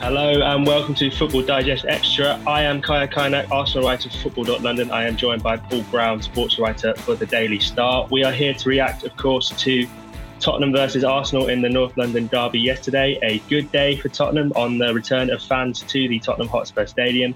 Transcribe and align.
Hello 0.00 0.40
and 0.40 0.66
welcome 0.66 0.94
to 0.94 1.10
Football 1.10 1.42
Digest 1.42 1.84
Extra. 1.86 2.40
I 2.46 2.62
am 2.62 2.80
Kaya 2.80 3.06
Kaynak, 3.06 3.50
Arsenal 3.50 3.86
writer 3.86 4.08
for 4.08 4.30
Football.London. 4.30 4.90
I 4.90 5.06
am 5.06 5.14
joined 5.14 5.42
by 5.42 5.58
Paul 5.58 5.82
Brown, 5.90 6.22
sports 6.22 6.58
writer 6.58 6.94
for 6.94 7.14
the 7.14 7.26
Daily 7.26 7.60
Star. 7.60 8.08
We 8.10 8.24
are 8.24 8.32
here 8.32 8.54
to 8.54 8.68
react, 8.70 9.04
of 9.04 9.14
course, 9.18 9.50
to 9.50 9.86
Tottenham 10.40 10.72
versus 10.72 11.04
Arsenal 11.04 11.48
in 11.48 11.60
the 11.60 11.68
North 11.68 11.98
London 11.98 12.28
derby 12.28 12.60
yesterday. 12.60 13.18
A 13.22 13.40
good 13.50 13.70
day 13.72 13.96
for 13.96 14.08
Tottenham 14.08 14.52
on 14.56 14.78
the 14.78 14.94
return 14.94 15.28
of 15.28 15.42
fans 15.42 15.82
to 15.82 16.08
the 16.08 16.18
Tottenham 16.18 16.48
Hotspur 16.48 16.86
Stadium. 16.86 17.34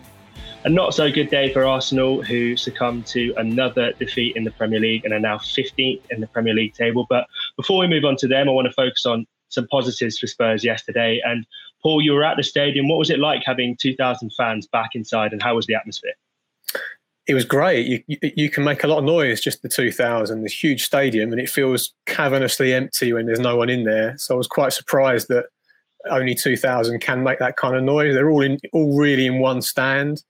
A 0.65 0.71
not 0.71 0.95
so 0.95 1.13
good 1.13 1.29
day 1.29 1.53
for 1.53 1.67
Arsenal, 1.67 2.23
who 2.23 2.57
succumbed 2.57 3.07
to 3.09 3.35
another 3.37 3.93
defeat 3.93 4.37
in 4.37 4.45
the 4.45 4.51
Premier 4.53 4.81
League 4.81 5.05
and 5.05 5.13
are 5.13 5.21
now 5.21 5.37
15th 5.37 6.01
in 6.11 6.23
the 6.23 6.29
Premier 6.29 6.55
League 6.55 6.73
table. 6.73 7.05
But 7.11 7.27
before 7.59 7.79
we 7.79 7.89
move 7.89 8.07
on 8.07 8.17
to 8.17 8.27
them, 8.27 8.49
I 8.49 8.53
want 8.53 8.69
to 8.69 8.73
focus 8.73 9.05
on 9.05 9.27
some 9.51 9.67
positives 9.71 10.19
for 10.19 10.27
Spurs 10.27 10.65
yesterday. 10.65 11.21
And 11.25 11.45
Paul, 11.85 12.01
you 12.01 12.13
were 12.13 12.25
at 12.25 12.37
the 12.37 12.43
stadium. 12.43 12.89
What 12.89 12.99
was 12.99 13.11
it 13.11 13.19
like 13.19 13.43
having 13.45 13.77
2,000 13.77 14.31
fans 14.37 14.67
back 14.67 14.91
inside, 14.95 15.33
and 15.33 15.43
how 15.43 15.55
was 15.55 15.67
the 15.67 15.75
atmosphere? 15.75 16.15
It 17.27 17.35
was 17.35 17.45
great. 17.45 17.87
You, 17.87 18.19
you, 18.21 18.51
can 18.51 18.65
make 18.65 18.85
a 18.85 18.87
lot 18.87 18.99
of 18.99 19.05
noise 19.05 19.41
just 19.41 19.63
the 19.63 19.69
2,000, 19.69 20.43
this 20.43 20.63
huge 20.63 20.85
stadium, 20.85 21.31
and 21.31 21.41
it 21.41 21.49
feels 21.49 21.93
cavernously 22.07 22.75
empty 22.75 23.13
when 23.13 23.27
there's 23.27 23.41
no 23.41 23.57
one 23.57 23.71
in 23.71 23.85
there. 23.85 24.17
So 24.19 24.35
I 24.35 24.39
was 24.39 24.47
quite 24.47 24.73
surprised 24.73 25.29
that 25.29 25.47
only 26.11 26.35
2,000 26.35 27.01
can 27.01 27.23
make 27.23 27.39
that 27.39 27.57
kind 27.57 27.77
of 27.77 27.83
noise. 27.83 28.15
They're 28.15 28.31
all 28.31 28.43
in, 28.43 28.59
all 28.73 28.99
really 28.99 29.27
in 29.27 29.39
one 29.39 29.63
stand 29.63 30.23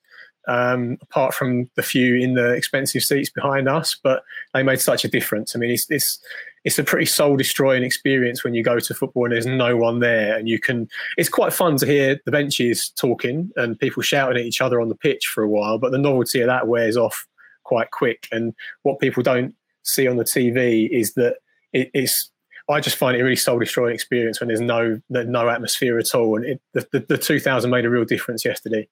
um, 0.47 0.99
apart 1.03 1.35
from 1.35 1.69
the 1.75 1.83
few 1.83 2.17
in 2.17 2.35
the 2.35 2.53
expensive 2.53 3.03
seats 3.03 3.31
behind 3.31 3.69
us. 3.69 3.99
But 4.03 4.23
they 4.53 4.63
made 4.63 4.81
such 4.81 5.05
a 5.05 5.09
difference. 5.09 5.55
I 5.55 5.59
mean, 5.59 5.71
it's 5.71 5.91
it's 5.91 6.21
it's 6.65 6.79
a 6.79 6.85
pretty 6.85 7.07
soul 7.07 7.37
destroying 7.37 7.83
experience 7.83 8.43
when 8.43 8.55
you 8.55 8.63
go 8.63 8.79
to 8.79 8.95
football 8.95 9.25
and 9.25 9.33
there's 9.33 9.47
no 9.47 9.77
one 9.77 10.01
there, 10.01 10.37
and 10.37 10.49
you 10.49 10.59
can. 10.59 10.89
It's 11.17 11.29
quite 11.29 11.53
fun 11.53 11.77
to 11.79 11.87
hear 11.87 12.21
the 12.25 12.33
benches 12.33 12.91
talking 12.91 13.51
and 13.57 13.79
people 13.79 14.03
shouting 14.03 14.39
at 14.39 14.45
each 14.45 14.61
other 14.61 14.81
on 14.81 14.89
the 14.89 14.95
pitch 14.95 15.27
for 15.27 15.43
a 15.43 15.49
while, 15.49 15.79
but 15.79 15.93
the 15.93 15.99
novelty 15.99 16.41
of 16.41 16.47
that 16.47 16.69
wears 16.69 16.97
off 16.97 17.27
quite 17.65 17.91
quick. 17.91 18.29
And 18.33 18.55
what 18.83 18.99
people 18.99 19.23
don't 19.23 19.55
see 19.83 20.09
on 20.09 20.17
the 20.17 20.25
TV 20.25 20.89
is 20.91 21.15
that 21.15 21.37
it, 21.73 21.91
it's 21.93 22.31
I 22.69 22.81
just 22.81 22.97
find 22.97 23.17
it 23.17 23.21
a 23.21 23.25
really 23.25 23.37
soul 23.37 23.59
destroying 23.59 23.95
experience 23.95 24.41
when 24.41 24.49
there's 24.49 24.61
no 24.61 25.01
no 25.11 25.49
atmosphere 25.49 25.99
at 25.99 26.15
all. 26.15 26.37
And 26.37 26.45
it, 26.45 26.63
the, 26.73 26.89
the, 26.93 27.01
the 27.01 27.19
2000 27.19 27.71
made 27.71 27.85
a 27.85 27.91
real 27.91 28.05
difference 28.05 28.45
yesterday 28.45 28.89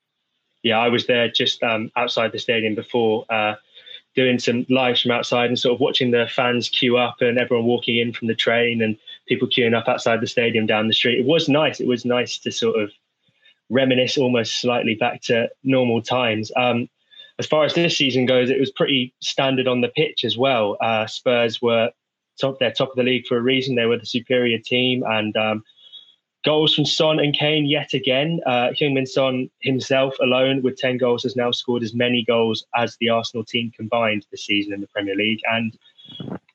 yeah, 0.62 0.78
I 0.78 0.88
was 0.88 1.06
there 1.06 1.28
just 1.28 1.62
um, 1.62 1.90
outside 1.96 2.32
the 2.32 2.38
stadium 2.38 2.74
before, 2.74 3.24
uh, 3.28 3.54
doing 4.14 4.38
some 4.38 4.66
lives 4.68 5.00
from 5.00 5.10
outside 5.10 5.46
and 5.46 5.58
sort 5.58 5.74
of 5.74 5.80
watching 5.80 6.10
the 6.10 6.28
fans 6.34 6.68
queue 6.68 6.98
up 6.98 7.16
and 7.20 7.38
everyone 7.38 7.66
walking 7.66 7.96
in 7.96 8.12
from 8.12 8.28
the 8.28 8.34
train 8.34 8.82
and 8.82 8.96
people 9.26 9.48
queuing 9.48 9.74
up 9.74 9.88
outside 9.88 10.20
the 10.20 10.26
stadium 10.26 10.66
down 10.66 10.88
the 10.88 10.94
street. 10.94 11.18
It 11.18 11.26
was 11.26 11.48
nice. 11.48 11.80
It 11.80 11.86
was 11.86 12.04
nice 12.04 12.38
to 12.38 12.52
sort 12.52 12.78
of 12.78 12.90
reminisce 13.70 14.18
almost 14.18 14.60
slightly 14.60 14.94
back 14.94 15.22
to 15.22 15.48
normal 15.64 16.02
times. 16.02 16.52
Um, 16.56 16.88
as 17.38 17.46
far 17.46 17.64
as 17.64 17.74
this 17.74 17.96
season 17.96 18.26
goes, 18.26 18.50
it 18.50 18.60
was 18.60 18.70
pretty 18.70 19.14
standard 19.20 19.66
on 19.66 19.80
the 19.80 19.88
pitch 19.88 20.24
as 20.24 20.36
well. 20.36 20.76
Uh, 20.80 21.06
Spurs 21.06 21.62
were 21.62 21.90
top, 22.40 22.58
they're 22.60 22.70
top 22.70 22.90
of 22.90 22.96
the 22.96 23.02
league 23.02 23.26
for 23.26 23.38
a 23.38 23.42
reason. 23.42 23.74
They 23.74 23.86
were 23.86 23.98
the 23.98 24.06
superior 24.06 24.58
team 24.58 25.02
and 25.06 25.34
um, 25.36 25.64
Goals 26.44 26.74
from 26.74 26.84
Son 26.84 27.20
and 27.20 27.34
Kane 27.34 27.66
yet 27.66 27.94
again. 27.94 28.40
Uh, 28.46 28.70
Heung-min 28.70 29.06
Son 29.06 29.48
himself 29.60 30.14
alone 30.20 30.62
with 30.62 30.76
10 30.76 30.98
goals 30.98 31.22
has 31.22 31.36
now 31.36 31.52
scored 31.52 31.84
as 31.84 31.94
many 31.94 32.24
goals 32.24 32.64
as 32.74 32.96
the 32.96 33.08
Arsenal 33.08 33.44
team 33.44 33.72
combined 33.76 34.26
this 34.30 34.44
season 34.44 34.72
in 34.72 34.80
the 34.80 34.88
Premier 34.88 35.14
League. 35.14 35.40
And 35.50 35.78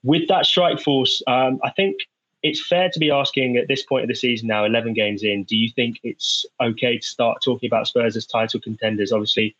with 0.03 0.27
that 0.27 0.45
strike 0.45 0.81
force, 0.81 1.21
um, 1.27 1.59
I 1.63 1.69
think 1.69 1.95
it's 2.43 2.65
fair 2.65 2.89
to 2.89 2.99
be 2.99 3.11
asking 3.11 3.55
at 3.55 3.69
this 3.69 3.83
point 3.83 4.03
of 4.03 4.09
the 4.09 4.15
season 4.15 4.47
now, 4.49 4.65
11 4.65 4.93
games 4.93 5.23
in, 5.23 5.45
do 5.45 5.55
you 5.55 5.69
think 5.69 5.99
it's 6.03 6.45
okay 6.61 6.97
to 6.97 7.08
start 7.08 7.41
talking 7.41 7.67
about 7.67 7.88
Spurs 7.88 8.17
as 8.17 8.25
title 8.25 8.59
contenders? 8.59 9.13
Obviously, 9.13 9.55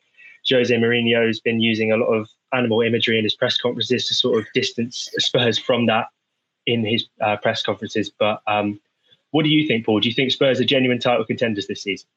Jose 0.50 0.74
Mourinho 0.76 1.26
has 1.26 1.40
been 1.40 1.62
using 1.62 1.92
a 1.92 1.98
lot 1.98 2.08
of 2.08 2.28
animal 2.54 2.82
imagery 2.82 3.18
in 3.18 3.24
his 3.24 3.36
press 3.36 3.58
conferences 3.58 4.08
to 4.08 4.14
sort 4.14 4.40
of 4.40 4.46
distance 4.54 5.10
Spurs 5.18 5.58
from 5.58 5.86
that 5.88 6.08
in 6.66 6.86
his 6.86 7.06
uh, 7.22 7.38
press 7.38 7.64
conferences. 7.64 8.12
But 8.18 8.42
um, 8.48 8.80
what 9.38 9.44
do 9.44 9.52
you 9.52 9.68
think, 9.68 9.86
Paul? 9.86 10.00
Do 10.00 10.10
you 10.10 10.16
think 10.16 10.32
Spurs 10.32 10.60
are 10.60 10.66
genuine 10.66 10.98
title 10.98 11.24
contenders 11.24 11.68
this 11.68 11.84
season? 11.84 12.08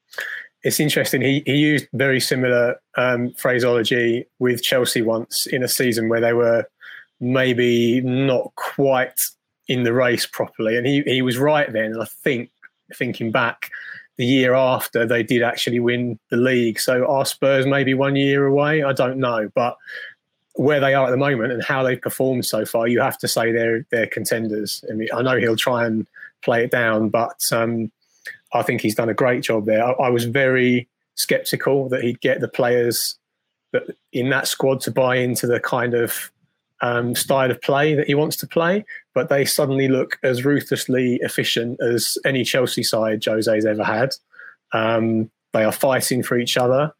It's 0.63 0.79
interesting. 0.79 1.21
He, 1.21 1.43
he 1.45 1.55
used 1.55 1.87
very 1.93 2.19
similar 2.19 2.81
um, 2.97 3.31
phraseology 3.33 4.25
with 4.39 4.63
Chelsea 4.63 5.03
once 5.03 5.45
in 5.45 5.61
a 5.61 5.67
season 5.67 6.09
where 6.09 6.19
they 6.19 6.33
were 6.33 6.65
maybe 7.19 8.01
not 8.01 8.51
quite 8.55 9.21
in 9.67 9.83
the 9.83 9.93
race 9.93 10.25
properly. 10.25 10.75
And 10.75 10.87
he, 10.87 11.03
he 11.03 11.21
was 11.21 11.37
right 11.37 11.71
then. 11.71 11.91
And 11.93 12.01
I 12.01 12.05
think, 12.05 12.49
thinking 12.91 13.29
back, 13.29 13.69
the 14.17 14.25
year 14.25 14.55
after 14.55 15.05
they 15.05 15.21
did 15.21 15.43
actually 15.43 15.79
win 15.79 16.17
the 16.31 16.37
league. 16.37 16.79
So 16.79 17.05
are 17.05 17.23
Spurs 17.23 17.67
maybe 17.67 17.93
one 17.93 18.15
year 18.15 18.47
away? 18.47 18.81
I 18.81 18.93
don't 18.93 19.19
know. 19.19 19.47
But 19.53 19.77
where 20.55 20.79
they 20.79 20.95
are 20.95 21.05
at 21.05 21.11
the 21.11 21.17
moment 21.17 21.53
and 21.53 21.63
how 21.63 21.83
they've 21.83 22.01
performed 22.01 22.47
so 22.47 22.65
far, 22.65 22.87
you 22.87 22.99
have 22.99 23.19
to 23.19 23.27
say 23.27 23.51
they're 23.51 23.85
they're 23.91 24.07
contenders. 24.07 24.83
I 24.89 24.93
mean, 24.93 25.07
I 25.13 25.21
know 25.21 25.37
he'll 25.37 25.55
try 25.55 25.85
and 25.85 26.07
play 26.43 26.63
it 26.63 26.71
down. 26.71 27.09
But 27.09 27.41
um, 27.51 27.91
I 28.53 28.63
think 28.63 28.81
he's 28.81 28.95
done 28.95 29.09
a 29.09 29.13
great 29.13 29.43
job 29.43 29.65
there. 29.65 29.83
I, 29.83 29.91
I, 29.91 30.09
was 30.09 30.25
very 30.25 30.87
skeptical 31.15 31.89
that 31.89 32.03
he'd 32.03 32.21
get 32.21 32.41
the 32.41 32.47
players 32.47 33.17
that 33.71 33.83
in 34.11 34.29
that 34.29 34.47
squad 34.47 34.81
to 34.81 34.91
buy 34.91 35.15
into 35.15 35.47
the 35.47 35.59
kind 35.59 35.93
of 35.93 36.31
um, 36.81 37.15
style 37.15 37.51
of 37.51 37.61
play 37.61 37.93
that 37.95 38.07
he 38.07 38.15
wants 38.15 38.35
to 38.37 38.47
play. 38.47 38.85
But 39.13 39.29
they 39.29 39.45
suddenly 39.45 39.87
look 39.87 40.19
as 40.23 40.45
ruthlessly 40.45 41.19
efficient 41.21 41.79
as 41.81 42.17
any 42.25 42.43
Chelsea 42.43 42.83
side 42.83 43.23
Jose's 43.23 43.65
ever 43.65 43.83
had. 43.83 44.15
Um, 44.73 45.29
they 45.53 45.63
are 45.63 45.71
fighting 45.71 46.23
for 46.23 46.37
each 46.37 46.57
other, 46.57 46.93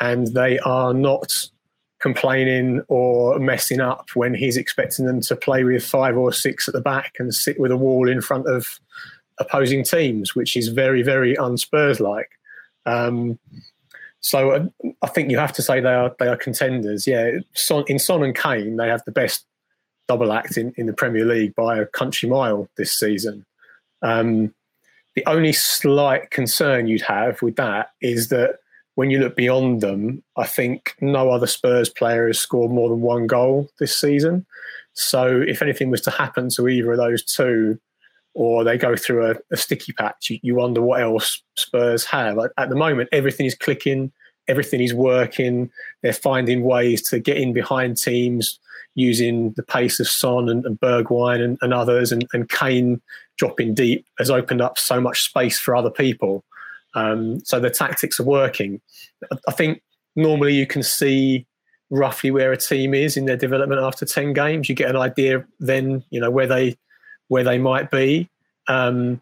and 0.00 0.28
they 0.28 0.58
are 0.60 0.94
not 0.94 1.48
complaining 2.00 2.82
or 2.88 3.38
messing 3.38 3.80
up 3.80 4.10
when 4.14 4.34
he's 4.34 4.56
expecting 4.56 5.06
them 5.06 5.20
to 5.20 5.36
play 5.36 5.64
with 5.64 5.84
five 5.84 6.16
or 6.16 6.32
six 6.32 6.68
at 6.68 6.74
the 6.74 6.80
back 6.80 7.14
and 7.18 7.34
sit 7.34 7.58
with 7.58 7.70
a 7.70 7.76
wall 7.76 8.08
in 8.08 8.20
front 8.20 8.46
of 8.46 8.80
opposing 9.38 9.84
teams, 9.84 10.34
which 10.34 10.56
is 10.56 10.68
very, 10.68 11.02
very 11.02 11.34
unspurs 11.36 12.00
like. 12.00 12.30
Um, 12.86 13.38
so 14.20 14.50
uh, 14.50 14.66
I 15.02 15.08
think 15.08 15.30
you 15.30 15.38
have 15.38 15.52
to 15.54 15.62
say 15.62 15.80
they 15.80 15.94
are 15.94 16.14
they 16.18 16.28
are 16.28 16.36
contenders. 16.36 17.06
Yeah, 17.06 17.38
Son, 17.54 17.84
in 17.86 17.98
Son 17.98 18.22
and 18.22 18.34
Kane, 18.34 18.76
they 18.76 18.88
have 18.88 19.04
the 19.04 19.12
best 19.12 19.46
double 20.08 20.32
act 20.32 20.56
in, 20.56 20.72
in 20.76 20.86
the 20.86 20.92
Premier 20.92 21.24
League 21.24 21.54
by 21.54 21.78
a 21.78 21.86
country 21.86 22.28
mile 22.28 22.68
this 22.76 22.98
season. 22.98 23.44
Um, 24.02 24.54
the 25.14 25.26
only 25.26 25.52
slight 25.52 26.30
concern 26.30 26.86
you'd 26.86 27.02
have 27.02 27.42
with 27.42 27.56
that 27.56 27.90
is 28.00 28.28
that 28.28 28.58
when 28.98 29.10
you 29.10 29.20
look 29.20 29.36
beyond 29.36 29.80
them, 29.80 30.24
I 30.36 30.44
think 30.44 30.96
no 31.00 31.30
other 31.30 31.46
Spurs 31.46 31.88
player 31.88 32.26
has 32.26 32.40
scored 32.40 32.72
more 32.72 32.88
than 32.88 33.00
one 33.00 33.28
goal 33.28 33.70
this 33.78 33.96
season. 33.96 34.44
So 34.94 35.40
if 35.46 35.62
anything 35.62 35.88
was 35.88 36.00
to 36.00 36.10
happen 36.10 36.48
to 36.56 36.66
either 36.66 36.90
of 36.90 36.98
those 36.98 37.22
two, 37.22 37.78
or 38.34 38.64
they 38.64 38.76
go 38.76 38.96
through 38.96 39.30
a, 39.30 39.34
a 39.52 39.56
sticky 39.56 39.92
patch, 39.92 40.30
you, 40.30 40.40
you, 40.42 40.56
wonder 40.56 40.82
what 40.82 41.00
else 41.00 41.40
Spurs 41.54 42.04
have. 42.06 42.40
At 42.56 42.70
the 42.70 42.74
moment, 42.74 43.08
everything 43.12 43.46
is 43.46 43.54
clicking, 43.54 44.10
everything 44.48 44.82
is 44.82 44.94
working. 44.94 45.70
They're 46.02 46.12
finding 46.12 46.64
ways 46.64 47.08
to 47.10 47.20
get 47.20 47.36
in 47.36 47.52
behind 47.52 47.98
teams 47.98 48.58
using 48.96 49.52
the 49.52 49.62
pace 49.62 50.00
of 50.00 50.08
Son 50.08 50.48
and, 50.48 50.66
and 50.66 50.80
Bergwijn 50.80 51.40
and, 51.40 51.56
and 51.62 51.72
others, 51.72 52.10
and, 52.10 52.26
and 52.32 52.48
Kane 52.48 53.00
dropping 53.36 53.74
deep 53.74 54.04
has 54.18 54.28
opened 54.28 54.60
up 54.60 54.76
so 54.76 55.00
much 55.00 55.22
space 55.22 55.56
for 55.56 55.76
other 55.76 55.90
people. 55.90 56.44
Um, 56.98 57.40
so 57.44 57.60
the 57.60 57.70
tactics 57.70 58.18
are 58.18 58.24
working. 58.24 58.80
I 59.46 59.52
think 59.52 59.82
normally 60.16 60.54
you 60.54 60.66
can 60.66 60.82
see 60.82 61.46
roughly 61.90 62.30
where 62.30 62.52
a 62.52 62.56
team 62.56 62.94
is 62.94 63.16
in 63.16 63.24
their 63.24 63.36
development 63.36 63.80
after 63.80 64.04
10 64.04 64.32
games. 64.32 64.68
You 64.68 64.74
get 64.74 64.90
an 64.90 64.96
idea 64.96 65.44
then, 65.60 66.04
you 66.10 66.20
know, 66.20 66.30
where 66.30 66.46
they 66.46 66.76
where 67.28 67.44
they 67.44 67.58
might 67.58 67.90
be. 67.90 68.28
Um, 68.68 69.20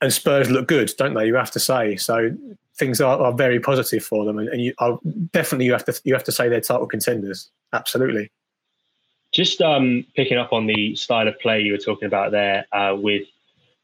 and 0.00 0.12
Spurs 0.12 0.50
look 0.50 0.66
good, 0.66 0.92
don't 0.98 1.14
they? 1.14 1.26
You 1.26 1.34
have 1.34 1.50
to 1.52 1.60
say. 1.60 1.96
So 1.96 2.30
things 2.76 3.00
are, 3.00 3.18
are 3.20 3.32
very 3.32 3.60
positive 3.60 4.04
for 4.04 4.24
them, 4.24 4.38
and, 4.38 4.48
and 4.48 4.60
you 4.60 4.74
are, 4.78 4.98
definitely 5.32 5.66
you 5.66 5.72
have 5.72 5.84
to 5.84 6.00
you 6.04 6.14
have 6.14 6.24
to 6.24 6.32
say 6.32 6.48
they're 6.48 6.60
title 6.60 6.86
contenders. 6.86 7.50
Absolutely. 7.72 8.30
Just 9.32 9.62
um, 9.62 10.04
picking 10.14 10.36
up 10.38 10.52
on 10.52 10.66
the 10.66 10.94
style 10.96 11.26
of 11.28 11.38
play 11.40 11.60
you 11.60 11.72
were 11.72 11.78
talking 11.78 12.06
about 12.06 12.32
there 12.32 12.66
uh, 12.72 12.94
with 12.98 13.26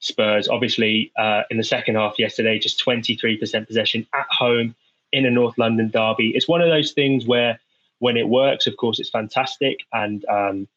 Spurs. 0.01 0.49
Obviously, 0.49 1.13
uh, 1.17 1.43
in 1.51 1.57
the 1.57 1.65
second 1.65 1.97
half 1.97 2.19
yesterday, 2.19 2.59
just 2.59 2.85
23% 2.85 3.67
possession 3.67 4.07
at 4.15 4.27
home 4.31 4.75
in 5.13 5.27
a 5.27 5.31
North 5.31 5.57
London 5.59 5.91
derby. 5.91 6.33
It's 6.35 6.49
one 6.49 6.61
of 6.61 6.69
those 6.69 6.93
things 6.93 7.27
where, 7.27 7.59
when 7.99 8.17
it 8.17 8.29
works, 8.29 8.67
of 8.67 8.77
course, 8.77 9.01
it's 9.01 9.11
fantastic. 9.11 9.81
And 9.93 10.25
um, 10.27 10.69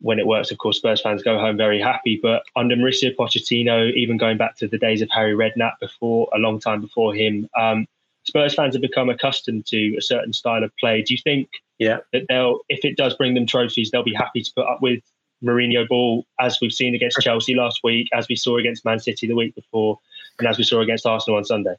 when 0.00 0.18
it 0.18 0.26
works, 0.26 0.50
of 0.50 0.58
course, 0.58 0.78
Spurs 0.78 1.00
fans 1.00 1.22
go 1.22 1.38
home 1.38 1.56
very 1.56 1.80
happy. 1.80 2.18
But 2.20 2.42
under 2.56 2.74
Mauricio 2.74 3.14
Pochettino, 3.14 3.92
even 3.92 4.16
going 4.16 4.38
back 4.38 4.56
to 4.56 4.68
the 4.68 4.78
days 4.78 5.02
of 5.02 5.08
Harry 5.10 5.34
Redknapp 5.34 5.78
before, 5.80 6.28
a 6.34 6.38
long 6.38 6.58
time 6.58 6.80
before 6.80 7.14
him, 7.14 7.48
um, 7.58 7.86
Spurs 8.24 8.54
fans 8.54 8.74
have 8.74 8.82
become 8.82 9.08
accustomed 9.08 9.66
to 9.66 9.96
a 9.96 10.02
certain 10.02 10.32
style 10.32 10.64
of 10.64 10.76
play. 10.78 11.02
Do 11.02 11.14
you 11.14 11.20
think 11.22 11.48
yeah. 11.78 11.98
that 12.12 12.26
they'll, 12.28 12.60
if 12.68 12.84
it 12.84 12.96
does 12.96 13.14
bring 13.14 13.34
them 13.34 13.46
trophies, 13.46 13.90
they'll 13.90 14.02
be 14.02 14.14
happy 14.14 14.42
to 14.42 14.52
put 14.54 14.66
up 14.66 14.82
with 14.82 15.02
Mourinho 15.44 15.88
ball, 15.88 16.26
as 16.38 16.58
we've 16.60 16.72
seen 16.72 16.94
against 16.94 17.20
Chelsea 17.20 17.54
last 17.54 17.80
week, 17.82 18.08
as 18.12 18.28
we 18.28 18.36
saw 18.36 18.58
against 18.58 18.84
Man 18.84 18.98
City 18.98 19.26
the 19.26 19.34
week 19.34 19.54
before, 19.54 19.98
and 20.38 20.48
as 20.48 20.58
we 20.58 20.64
saw 20.64 20.80
against 20.80 21.06
Arsenal 21.06 21.38
on 21.38 21.44
Sunday. 21.44 21.74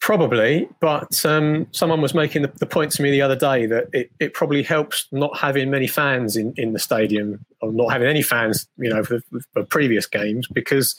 Probably, 0.00 0.68
but 0.78 1.24
um, 1.26 1.66
someone 1.72 2.00
was 2.00 2.14
making 2.14 2.42
the, 2.42 2.52
the, 2.60 2.66
point 2.66 2.92
to 2.92 3.02
me 3.02 3.10
the 3.10 3.22
other 3.22 3.34
day 3.34 3.66
that 3.66 3.88
it, 3.92 4.10
it 4.20 4.34
probably 4.34 4.62
helps 4.62 5.08
not 5.10 5.36
having 5.36 5.68
many 5.68 5.88
fans 5.88 6.36
in, 6.36 6.52
in 6.56 6.74
the 6.74 6.78
stadium 6.78 7.44
or 7.60 7.72
not 7.72 7.88
having 7.88 8.06
any 8.06 8.22
fans, 8.22 8.68
you 8.76 8.88
know, 8.88 9.02
for, 9.02 9.20
for 9.52 9.64
previous 9.64 10.06
games 10.06 10.46
because 10.46 10.94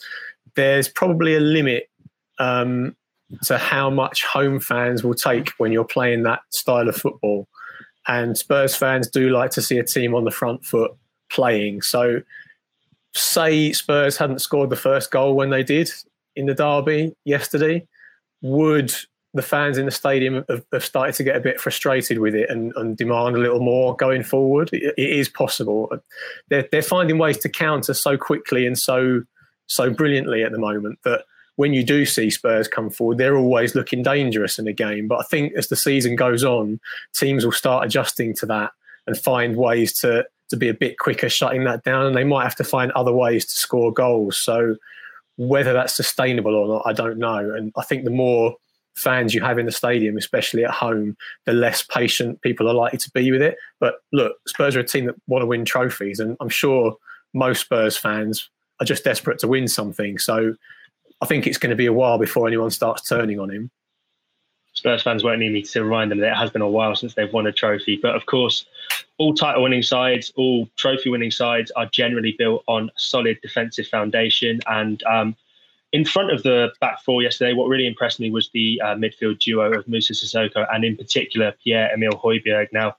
there's 0.55 0.89
probably 0.89 1.35
a 1.35 1.39
limit 1.39 1.89
um, 2.39 2.97
to 3.43 3.57
how 3.57 3.89
much 3.89 4.25
home 4.25 4.59
fans 4.59 5.03
will 5.03 5.13
take 5.13 5.49
when 5.57 5.71
you're 5.71 5.85
playing 5.85 6.23
that 6.23 6.41
style 6.49 6.89
of 6.89 6.95
football. 6.95 7.47
And 8.07 8.37
Spurs 8.37 8.75
fans 8.75 9.09
do 9.09 9.29
like 9.29 9.51
to 9.51 9.61
see 9.61 9.77
a 9.77 9.83
team 9.83 10.15
on 10.15 10.25
the 10.25 10.31
front 10.31 10.65
foot 10.65 10.91
playing. 11.29 11.81
So, 11.81 12.21
say 13.13 13.71
Spurs 13.74 14.18
hadn't 14.18 14.39
scored 14.39 14.69
the 14.69 14.75
first 14.75 15.12
goal 15.12 15.35
when 15.35 15.50
they 15.50 15.63
did 15.63 15.89
in 16.35 16.45
the 16.45 16.53
derby 16.53 17.15
yesterday 17.25 17.88
would 18.41 18.94
the 19.33 19.41
fans 19.41 19.77
in 19.77 19.85
the 19.85 19.91
stadium 19.91 20.45
have, 20.71 20.85
started 20.85 21.13
to 21.15 21.24
get 21.24 21.35
a 21.35 21.39
bit 21.39 21.59
frustrated 21.59 22.19
with 22.19 22.33
it 22.33 22.50
and, 22.50 22.74
and 22.75 22.97
demand 22.97 23.35
a 23.35 23.39
little 23.39 23.59
more 23.59 23.95
going 23.95 24.24
forward. 24.24 24.69
it, 24.71 24.94
it 24.97 25.09
is 25.09 25.29
possible. 25.29 25.91
They're, 26.50 26.68
they're 26.71 26.81
finding 26.81 27.18
ways 27.18 27.38
to 27.39 27.50
counter 27.50 27.94
so 27.94 28.18
quickly 28.18 28.65
and 28.65 28.77
so 28.77 29.23
so 29.68 29.89
brilliantly 29.89 30.44
at 30.44 30.51
the 30.51 30.59
moment 30.59 31.00
that 31.03 31.25
when 31.57 31.73
you 31.73 31.83
do 31.83 32.06
see 32.06 32.30
Spurs 32.30 32.68
come 32.68 32.89
forward, 32.89 33.18
they're 33.18 33.35
always 33.35 33.75
looking 33.75 34.01
dangerous 34.01 34.57
in 34.57 34.68
a 34.68 34.73
game. 34.73 35.07
But 35.07 35.19
I 35.19 35.23
think 35.23 35.53
as 35.53 35.68
the 35.68 35.75
season 35.75 36.15
goes 36.15 36.44
on, 36.44 36.80
teams 37.13 37.44
will 37.44 37.51
start 37.51 37.85
adjusting 37.85 38.33
to 38.35 38.45
that 38.45 38.71
and 39.07 39.18
find 39.18 39.57
ways 39.57 39.91
to 40.00 40.25
to 40.49 40.57
be 40.57 40.69
a 40.69 40.73
bit 40.73 40.97
quicker 40.97 41.29
shutting 41.29 41.63
that 41.65 41.83
down, 41.83 42.05
and 42.05 42.15
they 42.15 42.23
might 42.23 42.44
have 42.44 42.55
to 42.55 42.63
find 42.63 42.91
other 42.91 43.13
ways 43.13 43.45
to 43.45 43.51
score 43.51 43.91
goals. 43.91 44.38
So 44.38 44.75
whether 45.38 45.73
that's 45.73 45.95
sustainable 45.95 46.55
or 46.55 46.67
not, 46.67 46.83
I 46.85 46.94
don't 46.94 47.17
know. 47.17 47.53
And 47.55 47.71
I 47.77 47.83
think 47.83 48.03
the 48.03 48.09
more 48.09 48.55
fans 48.95 49.33
you 49.33 49.41
have 49.41 49.59
in 49.59 49.67
the 49.67 49.71
stadium, 49.71 50.17
especially 50.17 50.65
at 50.65 50.71
home, 50.71 51.15
the 51.45 51.53
less 51.53 51.83
patient 51.83 52.41
people 52.41 52.67
are 52.67 52.73
likely 52.73 52.97
to 52.97 53.11
be 53.11 53.31
with 53.31 53.41
it. 53.41 53.55
But 53.79 53.95
look, 54.11 54.38
Spurs 54.47 54.75
are 54.75 54.79
a 54.79 54.88
team 54.88 55.05
that 55.05 55.15
want 55.27 55.44
to 55.44 55.45
win 55.45 55.65
trophies, 55.65 56.19
and 56.19 56.35
I'm 56.39 56.49
sure 56.49 56.95
most 57.33 57.61
Spurs 57.61 57.95
fans 57.95 58.49
are 58.79 58.85
just 58.85 59.03
desperate 59.03 59.39
to 59.39 59.47
win 59.47 59.67
something. 59.67 60.17
So 60.17 60.55
I 61.21 61.25
think 61.25 61.45
it's 61.45 61.57
going 61.57 61.69
to 61.71 61.75
be 61.75 61.85
a 61.85 61.94
while 61.94 62.17
before 62.17 62.47
anyone 62.47 62.71
starts 62.71 63.07
turning 63.07 63.39
on 63.39 63.49
him. 63.49 63.69
Spurs 64.77 65.01
fans 65.01 65.24
won't 65.24 65.39
need 65.39 65.53
me 65.53 65.63
to 65.63 65.83
remind 65.83 66.12
them 66.12 66.19
that 66.19 66.33
it 66.33 66.38
has 66.38 66.51
been 66.51 66.62
a 66.62 66.69
while 66.69 66.95
since 66.95 67.15
they've 67.15 67.33
won 67.33 67.47
a 67.47 67.51
trophy. 67.51 67.97
But 68.00 68.15
of 68.15 68.27
course, 68.27 68.63
all 69.18 69.33
title 69.33 69.63
winning 69.63 69.81
sides, 69.81 70.31
all 70.35 70.69
trophy 70.75 71.09
winning 71.09 71.31
sides 71.31 71.71
are 71.71 71.88
generally 71.88 72.35
built 72.38 72.63
on 72.68 72.89
a 72.89 73.00
solid 73.00 73.39
defensive 73.41 73.88
foundation. 73.88 74.59
And 74.68 75.01
um, 75.06 75.35
in 75.94 76.06
front 76.06 76.31
of 76.31 76.44
the 76.44 76.71
back 76.79 77.01
four 77.01 77.24
yesterday, 77.24 77.53
what 77.53 77.69
really 77.69 77.88
impressed 77.88 78.19
me 78.19 78.29
was 78.29 78.51
the 78.53 78.79
uh, 78.85 78.94
midfield 78.94 79.39
duo 79.39 79.74
of 79.74 79.88
Moussa 79.88 80.13
Sissoko 80.13 80.68
and 80.71 80.85
in 80.85 80.95
particular 80.95 81.56
Pierre 81.63 81.91
Emile 81.91 82.12
Højbjerg. 82.12 82.68
Now, 82.71 82.97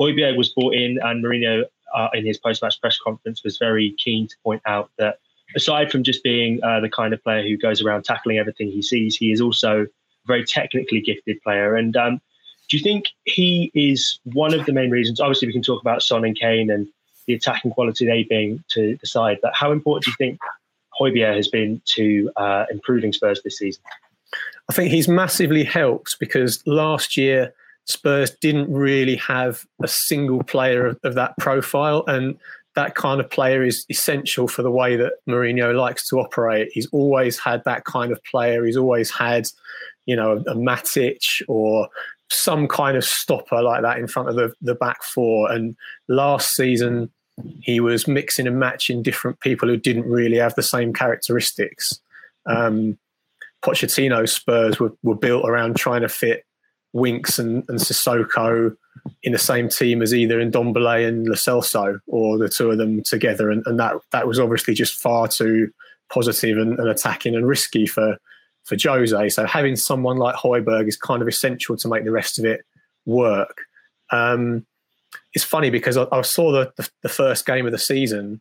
Højbjerg 0.00 0.34
was 0.34 0.48
brought 0.48 0.76
in, 0.76 0.98
and 1.02 1.22
Mourinho, 1.22 1.64
uh, 1.94 2.08
in 2.14 2.24
his 2.24 2.38
post 2.38 2.62
match 2.62 2.80
press 2.80 2.98
conference, 2.98 3.44
was 3.44 3.58
very 3.58 3.94
keen 3.98 4.28
to 4.28 4.36
point 4.42 4.62
out 4.64 4.90
that 4.96 5.18
aside 5.54 5.92
from 5.92 6.04
just 6.04 6.22
being 6.22 6.58
uh, 6.64 6.80
the 6.80 6.88
kind 6.88 7.12
of 7.12 7.22
player 7.22 7.46
who 7.46 7.58
goes 7.58 7.82
around 7.82 8.04
tackling 8.04 8.38
everything 8.38 8.70
he 8.70 8.80
sees, 8.80 9.14
he 9.14 9.30
is 9.30 9.42
also 9.42 9.86
very 10.28 10.44
technically 10.44 11.00
gifted 11.00 11.42
player. 11.42 11.74
And 11.74 11.96
um, 11.96 12.20
do 12.68 12.76
you 12.76 12.82
think 12.82 13.06
he 13.24 13.72
is 13.74 14.20
one 14.24 14.54
of 14.54 14.66
the 14.66 14.72
main 14.72 14.90
reasons? 14.90 15.20
Obviously, 15.20 15.48
we 15.48 15.52
can 15.52 15.62
talk 15.62 15.80
about 15.80 16.02
Son 16.02 16.24
and 16.24 16.38
Kane 16.38 16.70
and 16.70 16.86
the 17.26 17.34
attacking 17.34 17.72
quality 17.72 18.06
they 18.06 18.22
bring 18.24 18.62
to 18.68 18.96
the 19.00 19.06
side, 19.06 19.38
but 19.42 19.52
how 19.54 19.70
important 19.70 20.04
do 20.04 20.10
you 20.10 20.16
think 20.16 20.40
Højbjerg 20.98 21.36
has 21.36 21.48
been 21.48 21.80
to 21.84 22.30
uh, 22.36 22.64
improving 22.70 23.12
Spurs 23.12 23.42
this 23.42 23.58
season? 23.58 23.82
I 24.70 24.72
think 24.72 24.90
he's 24.90 25.08
massively 25.08 25.64
helped 25.64 26.18
because 26.18 26.66
last 26.66 27.16
year 27.16 27.54
Spurs 27.84 28.30
didn't 28.40 28.72
really 28.72 29.16
have 29.16 29.66
a 29.82 29.88
single 29.88 30.42
player 30.42 30.86
of, 30.86 30.98
of 31.04 31.14
that 31.14 31.36
profile, 31.38 32.04
and 32.06 32.38
that 32.74 32.94
kind 32.94 33.20
of 33.20 33.28
player 33.30 33.62
is 33.62 33.84
essential 33.90 34.46
for 34.46 34.62
the 34.62 34.70
way 34.70 34.96
that 34.96 35.12
Mourinho 35.28 35.74
likes 35.74 36.08
to 36.08 36.20
operate. 36.20 36.70
He's 36.72 36.88
always 36.92 37.38
had 37.38 37.62
that 37.64 37.84
kind 37.84 38.12
of 38.12 38.22
player. 38.24 38.64
He's 38.64 38.76
always 38.76 39.10
had 39.10 39.48
you 40.08 40.16
know, 40.16 40.32
a, 40.32 40.54
Matic 40.54 41.42
or 41.48 41.86
some 42.30 42.66
kind 42.66 42.96
of 42.96 43.04
stopper 43.04 43.60
like 43.60 43.82
that 43.82 43.98
in 43.98 44.06
front 44.06 44.30
of 44.30 44.36
the, 44.36 44.54
the 44.62 44.74
back 44.74 45.02
four. 45.02 45.52
And 45.52 45.76
last 46.08 46.54
season, 46.54 47.10
he 47.60 47.78
was 47.78 48.08
mixing 48.08 48.46
and 48.46 48.58
matching 48.58 49.02
different 49.02 49.38
people 49.40 49.68
who 49.68 49.76
didn't 49.76 50.08
really 50.08 50.38
have 50.38 50.54
the 50.54 50.62
same 50.62 50.94
characteristics. 50.94 52.00
Um, 52.46 52.96
Pochettino's 53.62 54.32
Spurs 54.32 54.80
were, 54.80 54.94
were 55.02 55.14
built 55.14 55.46
around 55.46 55.76
trying 55.76 56.00
to 56.00 56.08
fit 56.08 56.46
Winks 56.94 57.38
and, 57.38 57.62
and 57.68 57.78
Sissoko 57.78 58.74
in 59.22 59.32
the 59.32 59.38
same 59.38 59.68
team 59.68 60.00
as 60.00 60.14
either 60.14 60.40
Ndombele 60.40 61.06
and 61.06 61.28
Lo 61.28 61.34
Celso 61.34 62.00
or 62.06 62.38
the 62.38 62.48
two 62.48 62.70
of 62.70 62.78
them 62.78 63.02
together. 63.02 63.50
And, 63.50 63.62
and 63.66 63.78
that, 63.78 63.96
that 64.12 64.26
was 64.26 64.40
obviously 64.40 64.72
just 64.72 65.00
far 65.02 65.28
too 65.28 65.70
positive 66.10 66.56
and, 66.56 66.78
and 66.78 66.88
attacking 66.88 67.34
and 67.34 67.46
risky 67.46 67.86
for, 67.86 68.16
for 68.68 68.76
Jose. 68.80 69.28
So 69.30 69.46
having 69.46 69.76
someone 69.76 70.18
like 70.18 70.36
Højbjerg 70.36 70.86
is 70.86 70.96
kind 70.96 71.22
of 71.22 71.28
essential 71.28 71.76
to 71.76 71.88
make 71.88 72.04
the 72.04 72.12
rest 72.12 72.38
of 72.38 72.44
it 72.44 72.60
work. 73.06 73.62
Um, 74.12 74.66
it's 75.32 75.44
funny 75.44 75.70
because 75.70 75.96
I, 75.96 76.06
I 76.12 76.20
saw 76.20 76.52
the, 76.52 76.72
the, 76.76 76.88
the, 77.02 77.08
first 77.08 77.46
game 77.46 77.66
of 77.66 77.72
the 77.72 77.78
season 77.78 78.40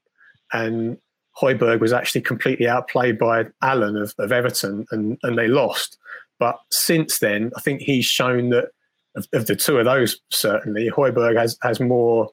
and 0.51 0.97
Højbjerg 1.41 1.79
was 1.79 1.93
actually 1.93 2.21
completely 2.21 2.67
outplayed 2.67 3.17
by 3.17 3.45
Allen 3.61 3.95
of, 3.95 4.13
of 4.19 4.31
Everton 4.31 4.85
and, 4.91 5.17
and 5.23 5.37
they 5.37 5.47
lost. 5.47 5.97
But 6.39 6.59
since 6.71 7.19
then, 7.19 7.51
I 7.55 7.61
think 7.61 7.81
he's 7.81 8.05
shown 8.05 8.49
that 8.49 8.69
of, 9.15 9.27
of 9.33 9.47
the 9.47 9.55
two 9.55 9.77
of 9.77 9.85
those, 9.85 10.19
certainly, 10.29 10.89
Højbjerg 10.89 11.37
has, 11.37 11.57
has 11.61 11.79
more 11.79 12.29